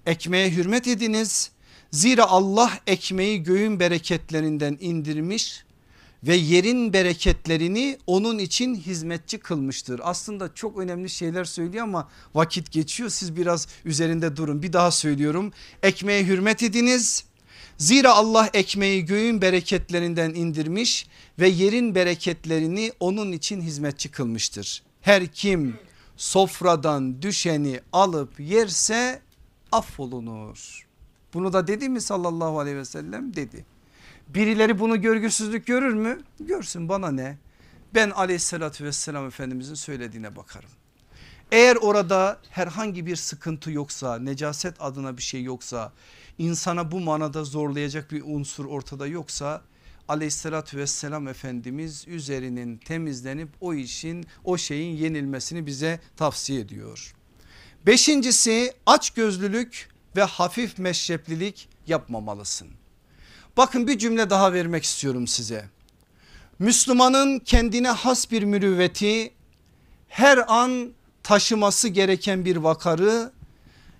[0.06, 1.50] ekmeğe hürmet ediniz
[1.94, 5.64] Zira Allah ekmeği göğün bereketlerinden indirmiş
[6.24, 10.00] ve yerin bereketlerini onun için hizmetçi kılmıştır.
[10.04, 14.62] Aslında çok önemli şeyler söylüyor ama vakit geçiyor siz biraz üzerinde durun.
[14.62, 17.24] Bir daha söylüyorum ekmeğe hürmet ediniz.
[17.78, 21.06] Zira Allah ekmeği göğün bereketlerinden indirmiş
[21.38, 24.82] ve yerin bereketlerini onun için hizmetçi kılmıştır.
[25.00, 25.76] Her kim
[26.16, 29.22] sofradan düşeni alıp yerse
[29.72, 30.83] affolunur.
[31.34, 33.64] Bunu da dedi mi sallallahu aleyhi ve sellem dedi.
[34.28, 36.20] Birileri bunu görgüsüzlük görür mü?
[36.40, 37.38] Görsün bana ne?
[37.94, 40.70] Ben aleyhissalatü vesselam efendimizin söylediğine bakarım.
[41.52, 45.92] Eğer orada herhangi bir sıkıntı yoksa necaset adına bir şey yoksa
[46.38, 49.62] insana bu manada zorlayacak bir unsur ortada yoksa
[50.08, 57.14] aleyhissalatü vesselam efendimiz üzerinin temizlenip o işin o şeyin yenilmesini bize tavsiye ediyor.
[57.86, 62.68] Beşincisi açgözlülük ve hafif meşreplilik yapmamalısın.
[63.56, 65.68] Bakın bir cümle daha vermek istiyorum size.
[66.58, 69.32] Müslümanın kendine has bir mürüvveti
[70.08, 70.92] her an
[71.22, 73.32] taşıması gereken bir vakarı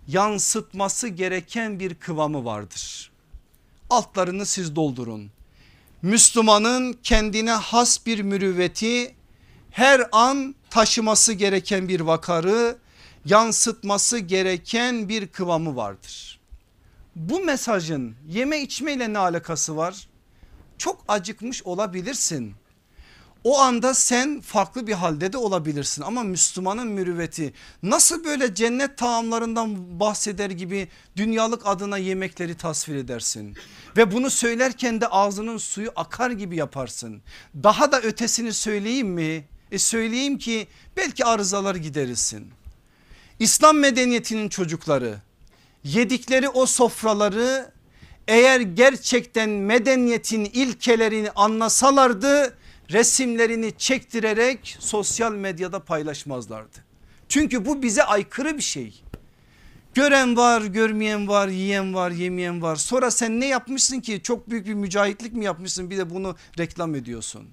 [0.09, 3.11] yansıtması gereken bir kıvamı vardır.
[3.91, 5.31] Altlarını siz doldurun.
[6.03, 9.15] Müslümanın kendine has bir mürüvveti
[9.71, 12.77] her an taşıması gereken bir vakarı
[13.25, 16.41] yansıtması gereken bir kıvamı vardır.
[17.17, 20.09] Bu mesajın yeme içmeyle ne alakası var?
[20.79, 22.55] Çok acıkmış olabilirsin.
[23.45, 30.01] O anda sen farklı bir halde de olabilirsin ama Müslümanın mürüvveti nasıl böyle cennet taamlarından
[30.01, 33.57] bahseder gibi dünyalık adına yemekleri tasvir edersin.
[33.97, 37.23] Ve bunu söylerken de ağzının suyu akar gibi yaparsın.
[37.55, 39.45] Daha da ötesini söyleyeyim mi?
[39.73, 40.67] E söyleyeyim ki
[40.97, 42.53] belki arızalar giderirsin.
[43.45, 45.17] İslam medeniyetinin çocukları
[45.85, 47.73] yedikleri o sofraları
[48.29, 52.57] eğer gerçekten medeniyetin ilkelerini anlasalardı
[52.91, 56.79] resimlerini çektirerek sosyal medyada paylaşmazlardı.
[57.29, 59.03] Çünkü bu bize aykırı bir şey.
[59.95, 62.77] Gören var, görmeyen var, yiyen var, yemeyen var.
[62.77, 64.21] Sonra sen ne yapmışsın ki?
[64.23, 65.91] Çok büyük bir mücahitlik mi yapmışsın?
[65.91, 67.49] Bir de bunu reklam ediyorsun.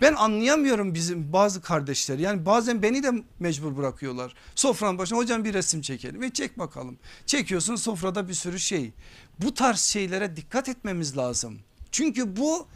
[0.00, 4.34] Ben anlayamıyorum bizim bazı kardeşler yani bazen beni de mecbur bırakıyorlar.
[4.54, 6.98] Sofranın başına hocam bir resim çekelim ve çek bakalım.
[7.26, 8.92] Çekiyorsun sofrada bir sürü şey.
[9.40, 11.58] Bu tarz şeylere dikkat etmemiz lazım.
[11.92, 12.66] Çünkü bu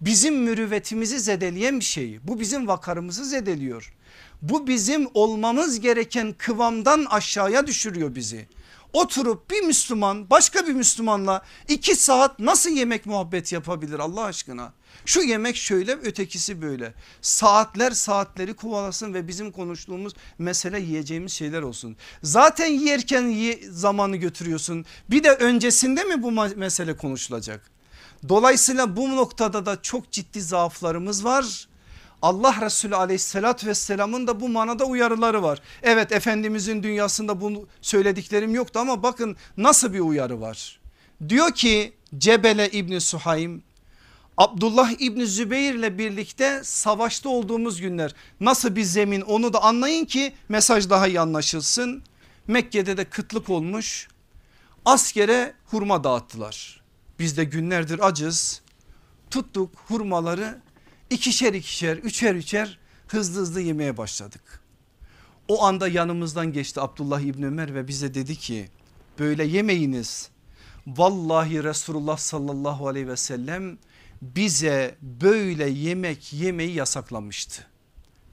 [0.00, 2.18] bizim mürüvvetimizi zedeleyen bir şey.
[2.24, 3.94] Bu bizim vakarımızı zedeliyor.
[4.42, 8.46] Bu bizim olmamız gereken kıvamdan aşağıya düşürüyor bizi.
[8.92, 14.72] Oturup bir Müslüman başka bir Müslümanla iki saat nasıl yemek muhabbet yapabilir Allah aşkına?
[15.06, 16.94] Şu yemek şöyle ötekisi böyle.
[17.22, 21.96] Saatler saatleri kovalasın ve bizim konuştuğumuz mesele yiyeceğimiz şeyler olsun.
[22.22, 24.84] Zaten yerken ye, zamanı götürüyorsun.
[25.10, 27.70] Bir de öncesinde mi bu mesele konuşulacak?
[28.28, 31.68] Dolayısıyla bu noktada da çok ciddi zaaflarımız var.
[32.22, 35.60] Allah Resulü aleyhissalatü vesselamın da bu manada uyarıları var.
[35.82, 40.80] Evet Efendimizin dünyasında bunu söylediklerim yoktu ama bakın nasıl bir uyarı var.
[41.28, 43.62] Diyor ki Cebele İbni Suhaym
[44.36, 50.32] Abdullah İbni Zübeyir ile birlikte savaşta olduğumuz günler nasıl bir zemin onu da anlayın ki
[50.48, 52.02] mesaj daha iyi anlaşılsın.
[52.46, 54.08] Mekke'de de kıtlık olmuş
[54.84, 56.80] askere hurma dağıttılar.
[57.18, 58.62] Biz de günlerdir acız
[59.30, 60.60] tuttuk hurmaları
[61.10, 64.60] ikişer ikişer üçer üçer hızlı hızlı yemeye başladık.
[65.48, 68.68] O anda yanımızdan geçti Abdullah İbni Ömer ve bize dedi ki
[69.18, 70.30] böyle yemeyiniz.
[70.86, 73.78] Vallahi Resulullah sallallahu aleyhi ve sellem
[74.22, 77.66] bize böyle yemek yemeyi yasaklamıştı.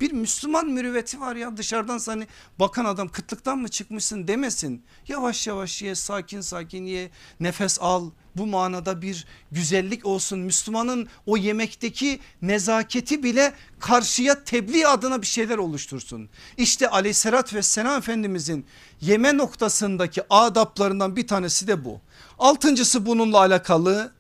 [0.02, 2.26] Bir Müslüman mürüvveti var ya dışarıdan sana
[2.60, 4.86] bakan adam kıtlıktan mı çıkmışsın demesin.
[5.08, 7.10] Yavaş yavaş ye sakin sakin ye
[7.40, 10.40] nefes al bu manada bir güzellik olsun.
[10.40, 16.30] Müslümanın o yemekteki nezaketi bile karşıya tebliğ adına bir şeyler oluştursun.
[16.58, 18.66] İşte aleyhissalat vesselam efendimizin
[19.02, 22.02] yeme noktasındaki adaplarından bir tanesi de bu.
[22.40, 24.12] Altıncısı bununla alakalı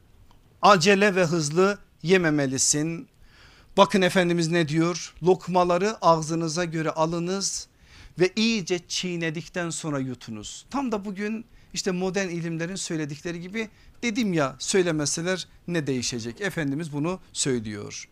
[0.61, 3.07] acele ve hızlı yememelisin.
[3.77, 5.13] Bakın Efendimiz ne diyor?
[5.23, 7.67] Lokmaları ağzınıza göre alınız
[8.19, 10.65] ve iyice çiğnedikten sonra yutunuz.
[10.69, 13.69] Tam da bugün işte modern ilimlerin söyledikleri gibi
[14.03, 16.41] dedim ya söylemeseler ne değişecek?
[16.41, 18.07] Efendimiz bunu söylüyor.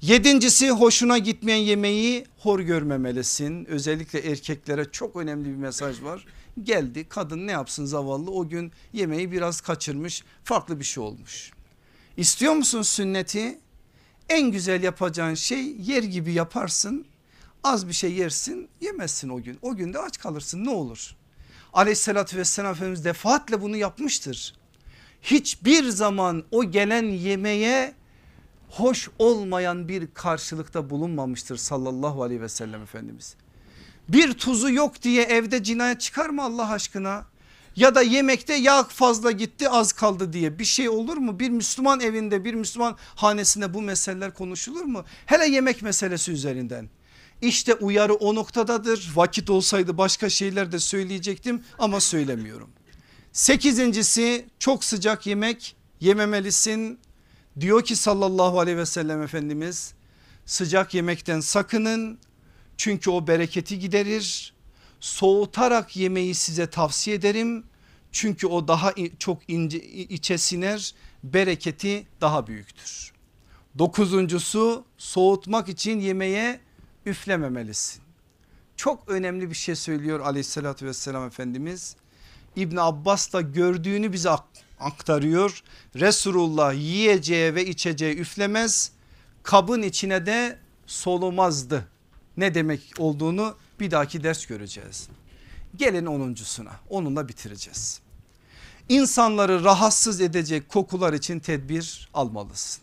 [0.00, 3.64] Yedincisi hoşuna gitmeyen yemeği hor görmemelisin.
[3.64, 6.26] Özellikle erkeklere çok önemli bir mesaj var.
[6.62, 11.50] Geldi kadın ne yapsın zavallı o gün yemeği biraz kaçırmış farklı bir şey olmuş.
[12.16, 13.58] İstiyor musun sünneti?
[14.28, 17.06] En güzel yapacağın şey yer gibi yaparsın.
[17.64, 19.58] Az bir şey yersin yemezsin o gün.
[19.62, 21.16] O gün de aç kalırsın ne olur.
[21.72, 24.54] Aleyhissalatü vesselam Efendimiz defaatle bunu yapmıştır.
[25.22, 27.94] Hiçbir zaman o gelen yemeğe
[28.68, 33.34] hoş olmayan bir karşılıkta bulunmamıştır sallallahu aleyhi ve sellem Efendimiz.
[34.08, 37.30] Bir tuzu yok diye evde cinayet çıkar mı Allah aşkına?
[37.76, 41.40] ya da yemekte yağ fazla gitti az kaldı diye bir şey olur mu?
[41.40, 45.04] Bir Müslüman evinde bir Müslüman hanesinde bu meseleler konuşulur mu?
[45.26, 46.88] Hele yemek meselesi üzerinden.
[47.42, 49.12] İşte uyarı o noktadadır.
[49.14, 52.70] Vakit olsaydı başka şeyler de söyleyecektim ama söylemiyorum.
[53.32, 56.98] Sekizincisi çok sıcak yemek yememelisin.
[57.60, 59.94] Diyor ki sallallahu aleyhi ve sellem Efendimiz
[60.46, 62.18] sıcak yemekten sakının
[62.76, 64.54] çünkü o bereketi giderir.
[65.00, 67.64] Soğutarak yemeği size tavsiye ederim
[68.12, 70.94] çünkü o daha çok ince, içe siner
[71.24, 73.12] bereketi daha büyüktür.
[73.78, 76.60] Dokuzuncusu soğutmak için yemeğe
[77.06, 78.02] üflememelisin.
[78.76, 81.96] Çok önemli bir şey söylüyor aleyhissalatü vesselam Efendimiz.
[82.56, 84.30] İbn Abbas da gördüğünü bize
[84.80, 85.62] aktarıyor.
[85.96, 88.92] Resulullah yiyeceği ve içeceği üflemez
[89.42, 91.88] kabın içine de solumazdı.
[92.36, 95.08] Ne demek olduğunu bir dahaki ders göreceğiz.
[95.76, 98.00] Gelin onuncusuna onunla bitireceğiz.
[98.88, 102.82] İnsanları rahatsız edecek kokular için tedbir almalısın.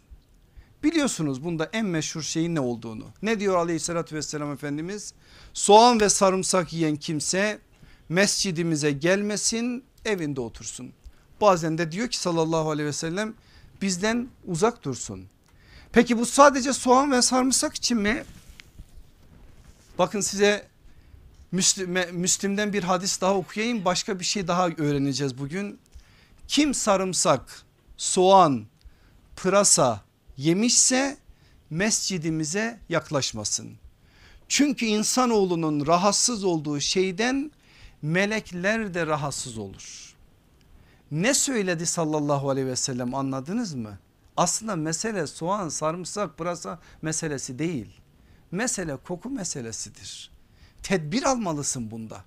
[0.84, 3.06] Biliyorsunuz bunda en meşhur şeyin ne olduğunu.
[3.22, 5.14] Ne diyor aleyhissalatü vesselam Efendimiz?
[5.54, 7.60] Soğan ve sarımsak yiyen kimse
[8.10, 10.94] mescidimize gelmesin evinde otursun.
[11.42, 13.34] Bazen de diyor ki sallallahu aleyhi ve sellem
[13.82, 15.26] bizden uzak dursun.
[15.92, 18.24] Peki bu sadece soğan ve sarımsak için mi?
[19.98, 20.68] Bakın size
[22.12, 25.80] Müslim'den bir hadis daha okuyayım başka bir şey daha öğreneceğiz bugün.
[26.48, 27.62] Kim sarımsak,
[27.98, 28.66] soğan,
[29.36, 30.02] pırasa
[30.38, 31.18] yemişse
[31.70, 33.72] mescidimize yaklaşmasın.
[34.50, 37.52] Çünkü insanoğlunun rahatsız olduğu şeyden
[38.08, 40.16] melekler de rahatsız olur.
[41.12, 43.98] Ne söyledi sallallahu aleyhi ve sellem anladınız mı?
[44.38, 47.88] Aslında mesele soğan, sarımsak, pırasa meselesi değil.
[48.52, 50.32] Mesele koku meselesidir.
[50.84, 52.24] Tedbir almalısın bunda.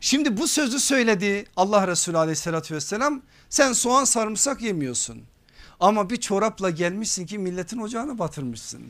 [0.00, 5.22] Şimdi bu sözü söyledi Allah Resulü aleyhissalatü vesselam sen soğan sarımsak yemiyorsun.
[5.80, 8.82] Ama bir çorapla gelmişsin ki milletin ocağına batırmışsın.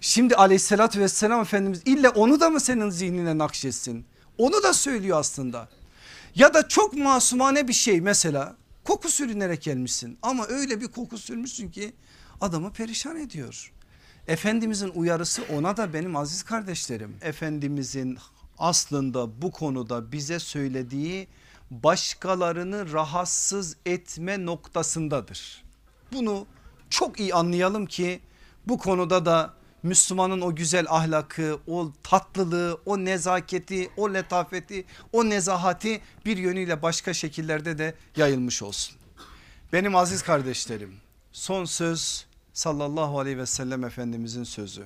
[0.00, 4.06] Şimdi aleyhissalatü vesselam Efendimiz ille onu da mı senin zihnine nakşetsin?
[4.38, 5.68] Onu da söylüyor aslında.
[6.34, 11.70] Ya da çok masumane bir şey mesela koku sürünerek gelmişsin ama öyle bir koku sürmüşsün
[11.70, 11.92] ki
[12.40, 13.72] adamı perişan ediyor.
[14.26, 17.16] Efendimizin uyarısı ona da benim aziz kardeşlerim.
[17.22, 18.18] Efendimizin
[18.58, 21.28] aslında bu konuda bize söylediği
[21.70, 25.64] başkalarını rahatsız etme noktasındadır.
[26.12, 26.46] Bunu
[26.90, 28.20] çok iyi anlayalım ki
[28.66, 29.54] bu konuda da
[29.84, 37.14] Müslümanın o güzel ahlakı, o tatlılığı, o nezaketi, o letafeti, o nezahati bir yönüyle başka
[37.14, 38.96] şekillerde de yayılmış olsun.
[39.72, 40.94] Benim aziz kardeşlerim
[41.32, 44.84] son söz sallallahu aleyhi ve sellem efendimizin sözü.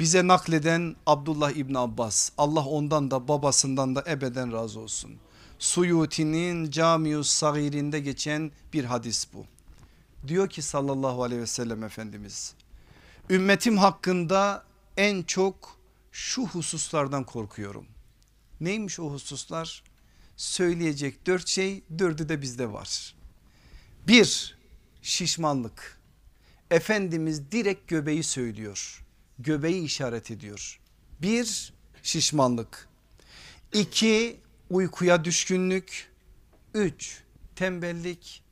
[0.00, 5.16] Bize nakleden Abdullah İbni Abbas Allah ondan da babasından da ebeden razı olsun.
[5.58, 9.44] Suyuti'nin Camius Sagir'inde geçen bir hadis bu.
[10.28, 12.54] Diyor ki sallallahu aleyhi ve sellem Efendimiz
[13.30, 14.64] ümmetim hakkında
[14.96, 15.78] en çok
[16.12, 17.86] şu hususlardan korkuyorum.
[18.60, 19.82] Neymiş o hususlar?
[20.36, 23.14] Söyleyecek dört şey dördü de bizde var.
[24.08, 24.58] Bir
[25.02, 26.00] şişmanlık.
[26.70, 29.04] Efendimiz direkt göbeği söylüyor.
[29.38, 30.80] Göbeği işaret ediyor.
[31.22, 31.72] Bir
[32.02, 32.88] şişmanlık.
[33.72, 34.40] İki
[34.70, 36.12] uykuya düşkünlük.
[36.74, 37.22] Üç
[37.56, 38.42] tembellik.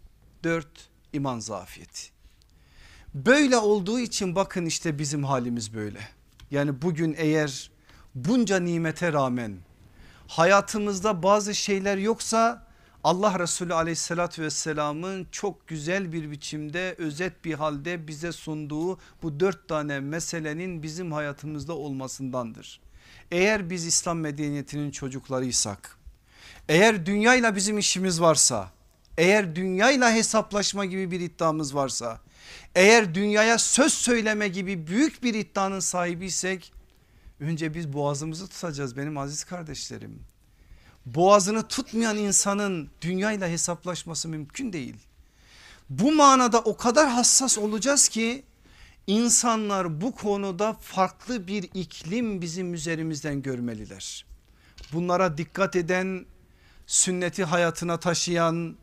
[0.44, 2.13] Dört iman zafiyeti.
[3.14, 6.00] Böyle olduğu için bakın işte bizim halimiz böyle.
[6.50, 7.70] Yani bugün eğer
[8.14, 9.56] bunca nimete rağmen
[10.28, 12.66] hayatımızda bazı şeyler yoksa
[13.04, 19.68] Allah Resulü aleyhissalatü vesselamın çok güzel bir biçimde özet bir halde bize sunduğu bu dört
[19.68, 22.80] tane meselenin bizim hayatımızda olmasındandır.
[23.30, 25.98] Eğer biz İslam medeniyetinin çocuklarıysak
[26.68, 28.70] eğer dünyayla bizim işimiz varsa
[29.18, 32.20] eğer dünyayla hesaplaşma gibi bir iddiamız varsa
[32.74, 36.72] eğer dünyaya söz söyleme gibi büyük bir iddianın sahibiysek
[37.40, 40.22] önce biz boğazımızı tutacağız benim aziz kardeşlerim.
[41.06, 44.96] Boğazını tutmayan insanın dünyayla hesaplaşması mümkün değil.
[45.90, 48.44] Bu manada o kadar hassas olacağız ki
[49.06, 54.26] insanlar bu konuda farklı bir iklim bizim üzerimizden görmeliler.
[54.92, 56.26] Bunlara dikkat eden,
[56.86, 58.76] sünneti hayatına taşıyan,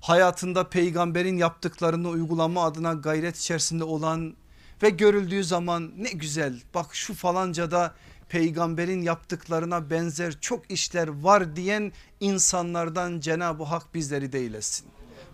[0.00, 4.34] hayatında peygamberin yaptıklarını uygulama adına gayret içerisinde olan
[4.82, 7.94] ve görüldüğü zaman ne güzel bak şu falanca da
[8.28, 14.86] peygamberin yaptıklarına benzer çok işler var diyen insanlardan Cenab-ı Hak bizleri de eylesin.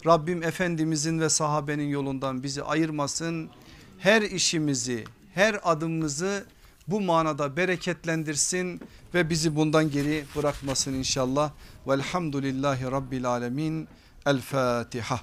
[0.07, 3.51] Rabbim Efendimizin ve sahabenin yolundan bizi ayırmasın.
[3.99, 6.45] Her işimizi her adımımızı
[6.89, 8.81] bu manada bereketlendirsin
[9.15, 11.51] ve bizi bundan geri bırakmasın inşallah.
[11.87, 13.89] Velhamdülillahi Rabbil Alemin.
[14.25, 15.21] El Fatiha.